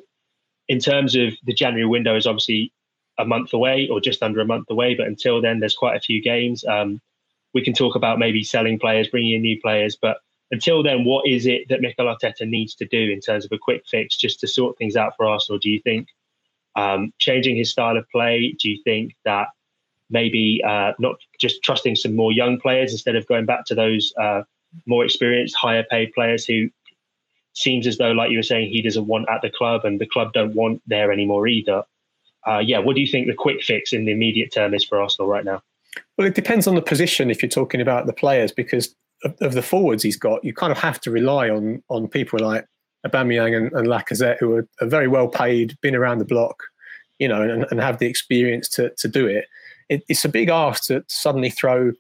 in 0.69 0.79
terms 0.79 1.15
of 1.15 1.35
the 1.45 1.55
January 1.55 1.87
window 1.87 2.17
is 2.17 2.27
obviously 2.27 2.73
a 3.19 3.25
month 3.25 3.53
away 3.53 3.89
or 3.91 4.01
just 4.01 4.23
under 4.23 4.41
a 4.41 4.47
month 4.47 4.69
away. 4.71 4.95
But 4.95 5.07
until 5.07 5.41
then, 5.41 5.61
there's 5.61 5.77
quite 5.77 5.97
a 5.97 6.01
few 6.01 6.23
games. 6.23 6.65
Um, 6.65 7.01
we 7.53 7.63
can 7.63 7.73
talk 7.73 7.95
about 7.95 8.19
maybe 8.19 8.43
selling 8.43 8.79
players, 8.79 9.09
bringing 9.09 9.35
in 9.35 9.43
new 9.43 9.61
players. 9.61 9.97
But 9.97 10.19
until 10.51 10.83
then, 10.83 11.05
what 11.05 11.27
is 11.27 11.47
it 11.47 11.69
that 11.69 11.81
Mikel 11.81 12.07
Arteta 12.07 12.49
needs 12.49 12.75
to 12.77 12.87
do 12.87 13.11
in 13.11 13.21
terms 13.21 13.45
of 13.45 13.53
a 13.53 13.59
quick 13.59 13.85
fix 13.87 14.17
just 14.17 14.41
to 14.41 14.49
sort 14.49 14.77
things 14.77 14.97
out 14.97 15.15
for 15.17 15.27
Arsenal? 15.27 15.59
Do 15.59 15.71
you 15.71 15.81
think 15.81 16.09
um, 16.77 17.13
changing 17.19 17.57
his 17.57 17.71
style 17.71 17.97
of 17.97 18.09
play? 18.11 18.55
Do 18.61 18.69
you 18.69 18.81
think 18.83 19.15
that 19.25 19.49
maybe 20.11 20.63
uh, 20.67 20.93
not 20.99 21.17
just 21.41 21.63
trusting 21.63 21.97
some 21.97 22.15
more 22.15 22.33
young 22.33 22.61
players 22.61 22.93
instead 22.93 23.17
of 23.17 23.27
going 23.27 23.47
back 23.47 23.65
to 23.67 23.75
those 23.75 24.13
uh, 24.21 24.43
more 24.87 25.05
experienced, 25.05 25.57
higher 25.57 25.85
paid 25.91 26.13
players 26.13 26.45
who 26.45 26.69
seems 27.55 27.87
as 27.87 27.99
though, 27.99 28.13
like 28.13 28.31
you 28.31 28.39
were 28.39 28.43
saying, 28.43 28.71
he 28.71 28.83
doesn't 28.83 29.07
want 29.07 29.29
at 29.31 29.41
the 29.43 29.51
club 29.51 29.85
and 29.85 30.01
the 30.01 30.07
club 30.07 30.33
don't 30.33 30.55
want 30.55 30.83
there 30.87 31.13
anymore 31.13 31.47
either. 31.47 31.85
Uh, 32.47 32.59
yeah, 32.59 32.79
what 32.79 32.95
do 32.95 33.01
you 33.01 33.07
think 33.07 33.27
the 33.27 33.35
quick 33.35 33.63
fix 33.63 33.93
in 33.93 34.05
the 34.05 34.13
immediate 34.13 34.53
term 34.53 34.75
is 34.75 34.85
for 34.85 35.01
Arsenal 35.01 35.29
right 35.29 35.45
now? 35.45 35.63
Well, 36.17 36.27
it 36.27 36.35
depends 36.35 36.67
on 36.67 36.75
the 36.75 36.83
position 36.83 37.31
if 37.31 37.43
you're 37.43 37.49
talking 37.49 37.81
about 37.81 38.07
the 38.07 38.13
players, 38.13 38.53
because 38.53 38.95
of, 39.25 39.35
of 39.41 39.55
the 39.55 39.63
forwards 39.63 40.03
he's 40.03 40.17
got, 40.17 40.45
you 40.45 40.53
kind 40.53 40.73
of 40.73 40.79
have 40.79 41.01
to 41.03 41.11
rely 41.11 41.49
on 41.49 41.83
on 41.89 42.09
people 42.09 42.39
like 42.39 42.67
Aubameyang 43.07 43.57
and, 43.57 43.73
and 43.73 43.87
Lacazette, 43.87 44.39
who 44.39 44.57
are, 44.57 44.69
are, 44.81 44.87
very 44.87 45.09
well 45.09 45.29
paid, 45.29 45.79
been 45.81 45.95
around 45.95 46.19
the 46.19 46.25
block, 46.25 46.65
you 47.19 47.29
know, 47.29 47.43
and, 47.43 47.67
and 47.71 47.81
have 47.81 47.99
the 47.99 48.07
experience 48.07 48.69
to 48.71 48.91
to 48.99 49.09
do 49.09 49.27
it. 49.27 49.47
it. 49.89 50.05
It's 50.09 50.25
a 50.25 50.29
big 50.29 50.49
ask 50.49 50.85
to 50.85 51.05
suddenly 51.09 51.51
throw 51.51 51.93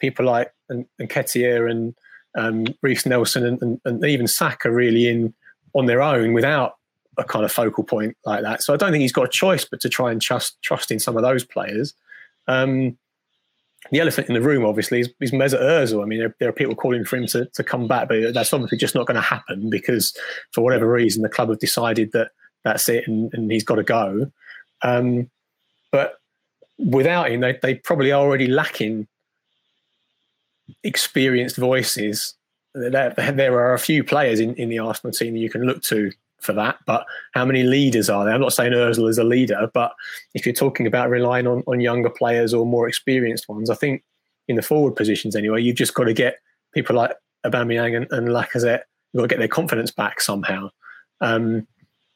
people 0.00 0.26
like 0.26 0.52
and, 0.68 0.86
and 0.98 1.10
and 1.36 1.94
um, 2.34 2.64
Reiss 2.82 3.04
Nelson 3.04 3.44
and, 3.44 3.62
and, 3.62 3.80
and 3.84 4.04
even 4.04 4.26
Saka 4.26 4.70
really 4.70 5.08
in 5.08 5.34
on 5.74 5.86
their 5.86 6.02
own 6.02 6.32
without 6.32 6.76
a 7.18 7.24
kind 7.24 7.44
of 7.44 7.52
focal 7.52 7.84
point 7.84 8.16
like 8.24 8.42
that. 8.42 8.62
So 8.62 8.72
I 8.72 8.76
don't 8.76 8.90
think 8.90 9.02
he's 9.02 9.12
got 9.12 9.24
a 9.24 9.28
choice 9.28 9.64
but 9.64 9.80
to 9.80 9.88
try 9.88 10.10
and 10.10 10.20
trust 10.20 10.60
trust 10.62 10.90
in 10.90 10.98
some 10.98 11.16
of 11.16 11.22
those 11.22 11.44
players. 11.44 11.94
Um, 12.48 12.96
the 13.90 14.00
elephant 14.00 14.28
in 14.28 14.34
the 14.34 14.40
room, 14.40 14.64
obviously, 14.64 15.00
is, 15.00 15.10
is 15.20 15.32
Mesut 15.32 15.60
Ozil. 15.60 16.02
I 16.02 16.06
mean, 16.06 16.20
there, 16.20 16.34
there, 16.38 16.48
are 16.48 16.52
people 16.52 16.74
calling 16.74 17.04
for 17.04 17.16
him 17.16 17.26
to, 17.28 17.46
to 17.46 17.64
come 17.64 17.88
back, 17.88 18.08
but 18.08 18.32
that's 18.32 18.52
obviously 18.52 18.78
just 18.78 18.94
not 18.94 19.06
going 19.06 19.16
to 19.16 19.20
happen 19.20 19.70
because, 19.70 20.16
for 20.52 20.62
whatever 20.62 20.90
reason, 20.90 21.22
the 21.22 21.28
club 21.28 21.48
have 21.48 21.58
decided 21.58 22.12
that 22.12 22.30
that's 22.64 22.88
it 22.88 23.08
and, 23.08 23.32
and 23.34 23.50
he's 23.50 23.64
got 23.64 23.74
to 23.74 23.82
go. 23.82 24.30
Um, 24.82 25.30
but 25.90 26.14
without 26.78 27.30
him, 27.30 27.40
they, 27.40 27.58
they 27.60 27.74
probably 27.74 28.12
are 28.12 28.22
already 28.22 28.46
lacking 28.46 29.08
experienced 30.84 31.56
voices. 31.56 32.34
There, 32.74 33.10
there 33.10 33.54
are 33.58 33.74
a 33.74 33.78
few 33.78 34.04
players 34.04 34.40
in, 34.40 34.54
in 34.54 34.68
the 34.68 34.78
Arsenal 34.78 35.12
team 35.12 35.34
that 35.34 35.40
you 35.40 35.50
can 35.50 35.64
look 35.64 35.82
to 35.84 36.12
for 36.42 36.52
that. 36.52 36.78
But 36.86 37.06
how 37.32 37.44
many 37.44 37.62
leaders 37.62 38.10
are 38.10 38.24
there? 38.24 38.34
I'm 38.34 38.40
not 38.40 38.52
saying 38.52 38.72
Özil 38.72 39.08
is 39.08 39.18
a 39.18 39.24
leader, 39.24 39.70
but 39.72 39.92
if 40.34 40.44
you're 40.44 40.54
talking 40.54 40.86
about 40.86 41.10
relying 41.10 41.46
on, 41.46 41.62
on 41.66 41.80
younger 41.80 42.10
players 42.10 42.52
or 42.52 42.66
more 42.66 42.88
experienced 42.88 43.48
ones, 43.48 43.70
I 43.70 43.74
think 43.74 44.02
in 44.48 44.56
the 44.56 44.62
forward 44.62 44.96
positions 44.96 45.36
anyway, 45.36 45.62
you've 45.62 45.76
just 45.76 45.94
got 45.94 46.04
to 46.04 46.14
get 46.14 46.38
people 46.74 46.96
like 46.96 47.12
Aubameyang 47.46 47.96
and, 47.96 48.06
and 48.10 48.28
Lacazette. 48.28 48.82
You've 49.12 49.20
got 49.20 49.22
to 49.22 49.28
get 49.28 49.38
their 49.38 49.48
confidence 49.48 49.90
back 49.90 50.20
somehow. 50.20 50.70
Um, 51.20 51.66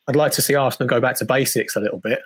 I'd 0.09 0.17
like 0.17 0.33
to 0.33 0.43
see 0.43 0.55
Arsenal 0.55 0.89
go 0.89 1.01
back 1.01 1.17
to 1.17 1.25
basics 1.25 1.77
a 1.77 1.81
little 1.81 1.99
bit. 1.99 2.21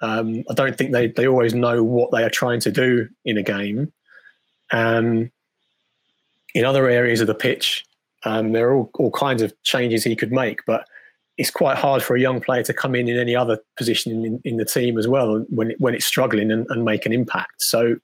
Um, 0.00 0.44
I 0.50 0.54
don't 0.54 0.76
think 0.76 0.92
they, 0.92 1.08
they 1.08 1.26
always 1.26 1.54
know 1.54 1.82
what 1.82 2.10
they 2.10 2.22
are 2.22 2.30
trying 2.30 2.60
to 2.60 2.70
do 2.70 3.08
in 3.24 3.38
a 3.38 3.42
game. 3.42 3.92
Um, 4.72 5.30
in 6.54 6.64
other 6.64 6.88
areas 6.88 7.20
of 7.20 7.26
the 7.26 7.34
pitch, 7.34 7.84
um, 8.24 8.52
there 8.52 8.68
are 8.68 8.74
all, 8.74 8.90
all 8.94 9.10
kinds 9.10 9.42
of 9.42 9.54
changes 9.62 10.04
he 10.04 10.16
could 10.16 10.32
make, 10.32 10.60
but 10.66 10.86
it's 11.38 11.50
quite 11.50 11.76
hard 11.76 12.02
for 12.02 12.16
a 12.16 12.20
young 12.20 12.40
player 12.40 12.62
to 12.62 12.72
come 12.72 12.94
in 12.94 13.08
in 13.08 13.18
any 13.18 13.36
other 13.36 13.58
position 13.76 14.24
in, 14.24 14.40
in 14.44 14.56
the 14.56 14.64
team 14.64 14.98
as 14.98 15.06
well 15.06 15.44
when 15.50 15.74
when 15.78 15.94
it's 15.94 16.06
struggling 16.06 16.50
and, 16.50 16.66
and 16.70 16.84
make 16.84 17.04
an 17.04 17.12
impact. 17.12 17.62
So 17.62 17.96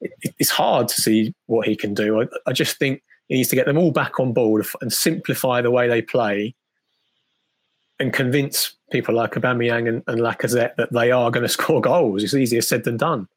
it, 0.00 0.34
it's 0.38 0.50
hard 0.50 0.88
to 0.88 1.00
see 1.00 1.34
what 1.46 1.66
he 1.66 1.76
can 1.76 1.94
do. 1.94 2.22
I, 2.22 2.26
I, 2.46 2.52
just 2.52 2.78
think 2.78 3.02
he 3.28 3.36
needs 3.36 3.48
to 3.50 3.56
get 3.56 3.66
them 3.66 3.78
all 3.78 3.92
back 3.92 4.18
on 4.18 4.32
board 4.32 4.66
and 4.80 4.92
simplify 4.92 5.62
the 5.62 5.70
way 5.70 5.88
they 5.88 6.02
play, 6.02 6.54
and 7.98 8.12
convince 8.12 8.74
people 8.90 9.14
like 9.14 9.32
Aubameyang 9.32 9.88
and, 9.88 10.02
and 10.06 10.20
Lacazette 10.20 10.76
that 10.76 10.92
they 10.92 11.10
are 11.10 11.30
going 11.30 11.42
to 11.46 11.48
score 11.48 11.80
goals. 11.80 12.22
It's 12.24 12.34
easier 12.34 12.62
said 12.62 12.84
than 12.84 12.96
done. 12.96 13.28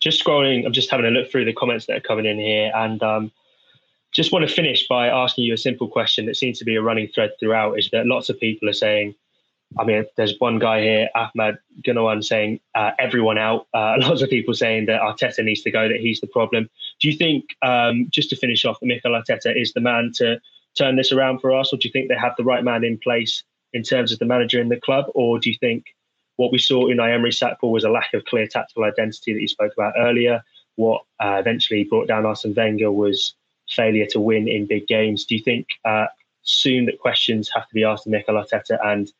Just 0.00 0.24
scrolling, 0.24 0.64
I'm 0.64 0.72
just 0.72 0.90
having 0.90 1.04
a 1.04 1.10
look 1.10 1.30
through 1.30 1.44
the 1.44 1.52
comments 1.52 1.86
that 1.86 1.96
are 1.96 2.00
coming 2.00 2.24
in 2.24 2.38
here, 2.38 2.72
and 2.74 3.02
um, 3.02 3.32
just 4.12 4.32
want 4.32 4.48
to 4.48 4.52
finish 4.52 4.88
by 4.88 5.08
asking 5.08 5.44
you 5.44 5.54
a 5.54 5.58
simple 5.58 5.88
question 5.88 6.26
that 6.26 6.36
seems 6.36 6.58
to 6.58 6.64
be 6.64 6.76
a 6.76 6.82
running 6.82 7.08
thread 7.08 7.30
throughout 7.38 7.78
is 7.78 7.90
that 7.90 8.06
lots 8.06 8.28
of 8.28 8.40
people 8.40 8.68
are 8.68 8.74
saying, 8.74 9.14
I 9.78 9.84
mean, 9.84 10.04
there's 10.16 10.34
one 10.40 10.58
guy 10.58 10.80
here, 10.80 11.08
Ahmad 11.14 11.58
Gunawan, 11.82 12.24
saying 12.24 12.58
uh, 12.74 12.90
everyone 12.98 13.38
out. 13.38 13.68
Uh, 13.72 13.96
lots 14.00 14.22
of 14.22 14.28
people 14.28 14.54
saying 14.54 14.86
that 14.86 15.00
Arteta 15.00 15.44
needs 15.44 15.62
to 15.62 15.70
go, 15.70 15.88
that 15.88 16.00
he's 16.00 16.20
the 16.20 16.26
problem. 16.26 16.68
Do 17.00 17.08
you 17.08 17.16
think, 17.16 17.44
um, 17.62 18.08
just 18.10 18.30
to 18.30 18.36
finish 18.36 18.64
off, 18.64 18.80
that 18.80 18.86
Mikel 18.86 19.12
Arteta 19.12 19.56
is 19.56 19.72
the 19.72 19.80
man 19.80 20.10
to 20.16 20.40
turn 20.76 20.96
this 20.96 21.12
around 21.12 21.40
for 21.40 21.54
us, 21.54 21.72
or 21.72 21.76
do 21.76 21.86
you 21.86 21.92
think 21.92 22.08
they 22.08 22.16
have 22.16 22.34
the 22.36 22.44
right 22.44 22.64
man 22.64 22.82
in 22.84 22.98
place 22.98 23.44
in 23.72 23.82
terms 23.84 24.12
of 24.12 24.18
the 24.18 24.24
manager 24.24 24.60
in 24.60 24.68
the 24.68 24.80
club, 24.80 25.06
or 25.14 25.38
do 25.38 25.50
you 25.50 25.56
think 25.60 25.84
what 26.36 26.50
we 26.50 26.58
saw 26.58 26.88
in 26.88 26.98
Emery 26.98 27.30
Sakpo 27.30 27.70
was 27.70 27.84
a 27.84 27.90
lack 27.90 28.12
of 28.14 28.24
clear 28.24 28.46
tactical 28.46 28.84
identity 28.84 29.32
that 29.32 29.40
you 29.40 29.48
spoke 29.48 29.72
about 29.72 29.94
earlier? 29.96 30.42
What 30.76 31.02
uh, 31.20 31.36
eventually 31.38 31.84
brought 31.84 32.08
down 32.08 32.26
Arsene 32.26 32.54
Wenger 32.54 32.90
was 32.90 33.34
failure 33.70 34.06
to 34.06 34.20
win 34.20 34.48
in 34.48 34.66
big 34.66 34.86
games. 34.86 35.24
Do 35.24 35.36
you 35.36 35.42
think 35.42 35.66
uh, 35.84 36.06
soon 36.42 36.86
that 36.86 36.98
questions 36.98 37.50
have 37.54 37.68
to 37.68 37.74
be 37.74 37.84
asked 37.84 38.06
of 38.06 38.12
Mikel 38.12 38.34
Arteta, 38.34 38.78
and 38.84 39.10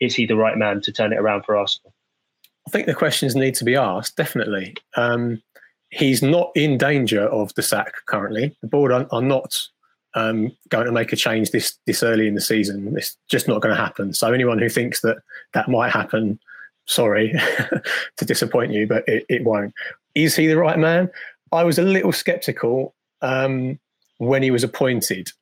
is 0.00 0.14
he 0.14 0.26
the 0.26 0.36
right 0.36 0.56
man 0.56 0.80
to 0.82 0.92
turn 0.92 1.12
it 1.12 1.18
around 1.18 1.44
for 1.44 1.56
Arsenal? 1.56 1.92
I 2.66 2.70
think 2.70 2.86
the 2.86 2.94
questions 2.94 3.34
need 3.34 3.54
to 3.56 3.64
be 3.64 3.76
asked, 3.76 4.16
definitely. 4.16 4.76
Um, 4.96 5.42
he's 5.90 6.22
not 6.22 6.50
in 6.54 6.78
danger 6.78 7.24
of 7.24 7.54
the 7.54 7.62
sack 7.62 7.94
currently. 8.06 8.56
The 8.60 8.68
board 8.68 8.92
are, 8.92 9.06
are, 9.10 9.22
not 9.22 9.66
um, 10.14 10.52
going 10.68 10.86
to 10.86 10.92
make 10.92 11.12
a 11.12 11.16
change 11.16 11.50
this 11.50 11.76
this 11.86 12.02
early 12.02 12.26
in 12.28 12.34
the 12.34 12.40
season. 12.40 12.94
It's 12.96 13.16
just 13.28 13.48
not 13.48 13.60
going 13.60 13.74
to 13.74 13.80
happen. 13.80 14.12
So 14.14 14.32
anyone 14.32 14.58
who 14.58 14.68
thinks 14.68 15.00
that 15.00 15.18
that 15.52 15.68
might 15.68 15.90
happen, 15.90 16.38
sorry 16.86 17.32
to 18.16 18.24
disappoint 18.24 18.72
you, 18.72 18.86
but 18.86 19.08
it, 19.08 19.24
it, 19.28 19.44
won't. 19.44 19.74
Is 20.14 20.36
he 20.36 20.46
the 20.46 20.56
right 20.56 20.78
man? 20.78 21.10
I 21.52 21.64
was 21.64 21.78
a 21.78 21.82
little 21.82 22.12
sceptical 22.12 22.94
um, 23.22 23.78
when 24.20 24.42
he 24.42 24.50
was 24.50 24.62
appointed, 24.62 25.32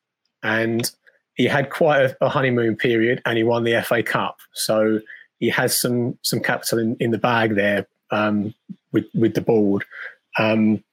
and 0.44 0.90
he 1.34 1.46
had 1.46 1.70
quite 1.70 2.14
a, 2.20 2.28
honeymoon 2.28 2.76
period, 2.76 3.20
and 3.26 3.36
he 3.36 3.42
won 3.42 3.64
the 3.64 3.82
FA 3.82 4.02
Cup. 4.04 4.38
So 4.54 5.00
he 5.40 5.48
has 5.48 5.78
some 5.78 6.16
some 6.22 6.40
capital 6.40 6.78
in, 6.78 6.96
in 7.00 7.10
the 7.10 7.18
bag 7.18 7.56
there 7.56 7.86
um, 8.12 8.54
with 8.92 9.06
with 9.14 9.34
the 9.34 9.40
board. 9.40 9.84
Um, 10.38 10.84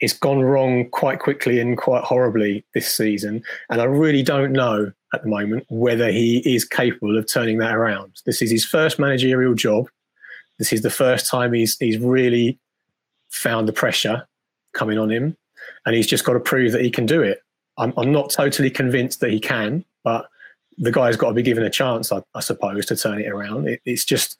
it's 0.00 0.12
gone 0.12 0.42
wrong 0.42 0.88
quite 0.90 1.18
quickly 1.18 1.58
and 1.58 1.76
quite 1.76 2.04
horribly 2.04 2.64
this 2.74 2.94
season. 2.94 3.42
And 3.70 3.80
I 3.80 3.84
really 3.84 4.22
don't 4.22 4.52
know 4.52 4.92
at 5.12 5.22
the 5.22 5.28
moment 5.28 5.64
whether 5.70 6.10
he 6.10 6.38
is 6.38 6.64
capable 6.64 7.16
of 7.16 7.32
turning 7.32 7.58
that 7.58 7.74
around. 7.74 8.20
This 8.26 8.42
is 8.42 8.50
his 8.50 8.64
first 8.64 8.98
managerial 8.98 9.54
job. 9.54 9.88
This 10.58 10.72
is 10.72 10.82
the 10.82 10.90
first 10.90 11.28
time 11.28 11.52
he's 11.52 11.76
he's 11.78 11.98
really 11.98 12.58
found 13.30 13.66
the 13.66 13.72
pressure 13.72 14.26
coming 14.72 14.98
on 14.98 15.10
him, 15.10 15.36
and 15.86 15.94
he's 15.94 16.06
just 16.06 16.24
got 16.24 16.34
to 16.34 16.40
prove 16.40 16.72
that 16.72 16.82
he 16.82 16.90
can 16.90 17.06
do 17.06 17.22
it. 17.22 17.40
I'm, 17.76 17.92
I'm 17.96 18.12
not 18.12 18.30
totally 18.30 18.70
convinced 18.70 19.20
that 19.20 19.30
he 19.30 19.40
can, 19.40 19.84
but 20.02 20.28
the 20.78 20.92
guy's 20.92 21.16
got 21.16 21.28
to 21.28 21.34
be 21.34 21.42
given 21.42 21.64
a 21.64 21.70
chance, 21.70 22.12
I, 22.12 22.22
I 22.34 22.40
suppose, 22.40 22.86
to 22.86 22.96
turn 22.96 23.20
it 23.20 23.28
around. 23.28 23.68
It, 23.68 23.80
it's 23.84 24.04
just 24.04 24.36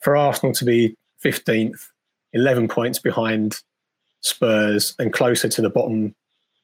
for 0.00 0.16
Arsenal 0.16 0.54
to 0.54 0.64
be 0.64 0.96
15th, 1.24 1.88
11 2.32 2.68
points 2.68 2.98
behind 2.98 3.60
Spurs 4.20 4.94
and 4.98 5.12
closer 5.12 5.48
to 5.48 5.62
the 5.62 5.70
bottom 5.70 6.14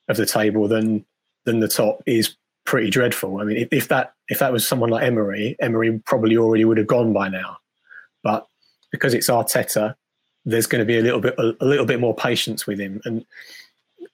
of 0.08 0.16
the 0.16 0.26
table 0.26 0.68
than 0.68 1.04
than 1.44 1.60
the 1.60 1.68
top 1.68 2.02
is 2.06 2.36
pretty 2.64 2.90
dreadful. 2.90 3.40
I 3.40 3.44
mean, 3.44 3.56
if, 3.56 3.68
if 3.72 3.88
that 3.88 4.14
if 4.28 4.38
that 4.38 4.52
was 4.52 4.66
someone 4.66 4.90
like 4.90 5.04
Emery, 5.04 5.56
Emery 5.60 5.98
probably 6.04 6.36
already 6.36 6.64
would 6.64 6.78
have 6.78 6.86
gone 6.86 7.12
by 7.12 7.28
now. 7.28 7.58
But 8.22 8.46
because 8.90 9.14
it's 9.14 9.28
Arteta, 9.28 9.94
there's 10.44 10.66
going 10.66 10.80
to 10.80 10.86
be 10.86 10.98
a 10.98 11.02
little 11.02 11.20
bit 11.20 11.34
a, 11.38 11.56
a 11.60 11.66
little 11.66 11.86
bit 11.86 12.00
more 12.00 12.14
patience 12.14 12.66
with 12.66 12.78
him. 12.78 13.00
And 13.04 13.24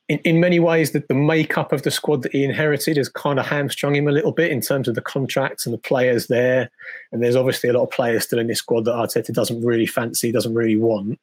in, 0.08 0.18
in 0.18 0.40
many 0.40 0.60
ways, 0.60 0.92
that 0.92 1.08
the 1.08 1.14
makeup 1.14 1.72
of 1.72 1.82
the 1.82 1.90
squad 1.90 2.22
that 2.22 2.32
he 2.32 2.44
inherited 2.44 2.96
has 2.96 3.08
kind 3.08 3.38
of 3.38 3.46
hamstrung 3.46 3.94
him 3.94 4.08
a 4.08 4.12
little 4.12 4.32
bit 4.32 4.50
in 4.50 4.60
terms 4.60 4.88
of 4.88 4.94
the 4.94 5.00
contracts 5.00 5.66
and 5.66 5.72
the 5.72 5.78
players 5.78 6.26
there. 6.26 6.70
And 7.12 7.22
there's 7.22 7.36
obviously 7.36 7.70
a 7.70 7.72
lot 7.72 7.84
of 7.84 7.90
players 7.90 8.24
still 8.24 8.38
in 8.38 8.46
this 8.46 8.58
squad 8.58 8.84
that 8.84 8.94
Arteta 8.94 9.32
doesn't 9.32 9.64
really 9.64 9.86
fancy, 9.86 10.32
doesn't 10.32 10.54
really 10.54 10.76
want. 10.76 11.18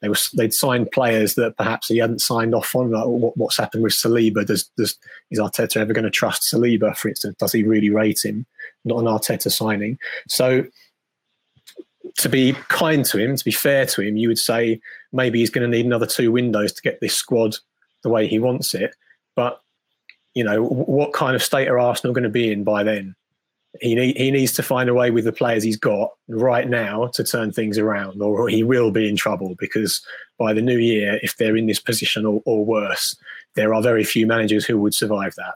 They 0.00 0.08
were 0.08 0.16
they'd 0.34 0.52
signed 0.52 0.90
players 0.90 1.34
that 1.36 1.56
perhaps 1.56 1.88
he 1.88 1.98
hadn't 1.98 2.20
signed 2.20 2.54
off 2.54 2.74
on. 2.74 2.90
Like 2.90 3.06
what, 3.06 3.36
what's 3.36 3.56
happened 3.56 3.84
with 3.84 3.94
Saliba? 3.94 4.44
Does 4.44 4.64
does 4.76 4.98
is 5.30 5.38
Arteta 5.38 5.78
ever 5.78 5.94
going 5.94 6.04
to 6.04 6.10
trust 6.10 6.42
Saliba? 6.52 6.94
For 6.96 7.08
instance, 7.08 7.36
does 7.38 7.52
he 7.52 7.62
really 7.62 7.88
rate 7.88 8.20
him? 8.22 8.44
Not 8.84 8.98
an 8.98 9.06
Arteta 9.06 9.50
signing. 9.50 9.98
So 10.28 10.66
to 12.18 12.28
be 12.28 12.52
kind 12.68 13.04
to 13.06 13.18
him, 13.18 13.34
to 13.34 13.44
be 13.44 13.52
fair 13.52 13.86
to 13.86 14.02
him, 14.02 14.16
you 14.16 14.28
would 14.28 14.38
say 14.38 14.80
maybe 15.12 15.38
he's 15.38 15.50
going 15.50 15.68
to 15.68 15.74
need 15.74 15.86
another 15.86 16.06
two 16.06 16.30
windows 16.30 16.72
to 16.72 16.82
get 16.82 17.00
this 17.00 17.14
squad 17.14 17.56
the 18.04 18.10
way 18.10 18.28
he 18.28 18.38
wants 18.38 18.74
it. 18.74 18.94
But 19.34 19.60
you 20.34 20.44
know, 20.44 20.62
what 20.62 21.12
kind 21.12 21.34
of 21.34 21.42
state 21.42 21.66
are 21.66 21.78
Arsenal 21.78 22.14
going 22.14 22.22
to 22.22 22.30
be 22.30 22.52
in 22.52 22.62
by 22.62 22.84
then? 22.84 23.16
he 23.80 23.94
need, 23.94 24.16
he 24.16 24.30
needs 24.30 24.52
to 24.52 24.62
find 24.62 24.88
a 24.88 24.94
way 24.94 25.10
with 25.10 25.24
the 25.24 25.32
players 25.32 25.62
he's 25.62 25.76
got 25.76 26.10
right 26.28 26.68
now 26.68 27.08
to 27.14 27.24
turn 27.24 27.52
things 27.52 27.78
around, 27.78 28.22
or 28.22 28.48
he 28.48 28.62
will 28.62 28.90
be 28.90 29.08
in 29.08 29.16
trouble 29.16 29.56
because 29.58 30.04
by 30.38 30.52
the 30.52 30.62
new 30.62 30.78
year, 30.78 31.18
if 31.22 31.36
they're 31.36 31.56
in 31.56 31.66
this 31.66 31.80
position 31.80 32.24
or, 32.24 32.40
or 32.44 32.64
worse, 32.64 33.16
there 33.54 33.74
are 33.74 33.82
very 33.82 34.04
few 34.04 34.26
managers 34.26 34.64
who 34.64 34.78
would 34.78 34.94
survive 34.94 35.34
that. 35.36 35.54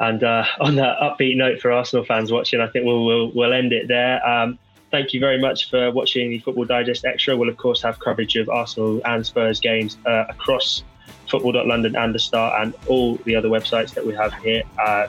And 0.00 0.24
uh, 0.24 0.44
on 0.60 0.76
that 0.76 0.98
upbeat 1.00 1.36
note 1.36 1.60
for 1.60 1.70
Arsenal 1.70 2.04
fans 2.04 2.32
watching, 2.32 2.60
I 2.60 2.68
think 2.68 2.86
we'll 2.86 3.04
we'll, 3.04 3.32
we'll 3.34 3.52
end 3.52 3.72
it 3.72 3.88
there. 3.88 4.26
Um, 4.26 4.58
thank 4.90 5.12
you 5.12 5.20
very 5.20 5.40
much 5.40 5.70
for 5.70 5.90
watching 5.90 6.30
the 6.30 6.38
Football 6.40 6.64
Digest 6.64 7.04
Extra. 7.04 7.36
We'll 7.36 7.48
of 7.48 7.56
course 7.56 7.82
have 7.82 7.98
coverage 7.98 8.36
of 8.36 8.48
Arsenal 8.48 9.00
and 9.04 9.24
Spurs 9.24 9.60
games 9.60 9.96
uh, 10.06 10.24
across 10.28 10.82
Football.London 11.28 11.96
and 11.96 12.14
the 12.14 12.18
Star 12.18 12.60
and 12.60 12.74
all 12.86 13.16
the 13.24 13.36
other 13.36 13.48
websites 13.48 13.94
that 13.94 14.06
we 14.06 14.14
have 14.14 14.32
here. 14.34 14.62
Uh, 14.78 15.06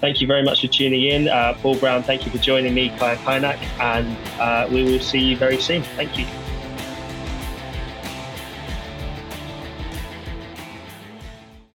thank 0.00 0.20
you 0.20 0.26
very 0.26 0.42
much 0.42 0.60
for 0.60 0.66
tuning 0.66 1.04
in. 1.04 1.28
Uh, 1.28 1.54
Paul 1.60 1.76
Brown, 1.76 2.02
thank 2.02 2.24
you 2.24 2.30
for 2.30 2.38
joining 2.38 2.74
me, 2.74 2.90
Kaya 2.98 3.16
Kaynak, 3.18 3.58
and 3.80 4.16
uh, 4.40 4.68
we 4.72 4.84
will 4.84 5.00
see 5.00 5.20
you 5.20 5.36
very 5.36 5.60
soon. 5.60 5.82
Thank 5.82 6.18
you. 6.18 6.26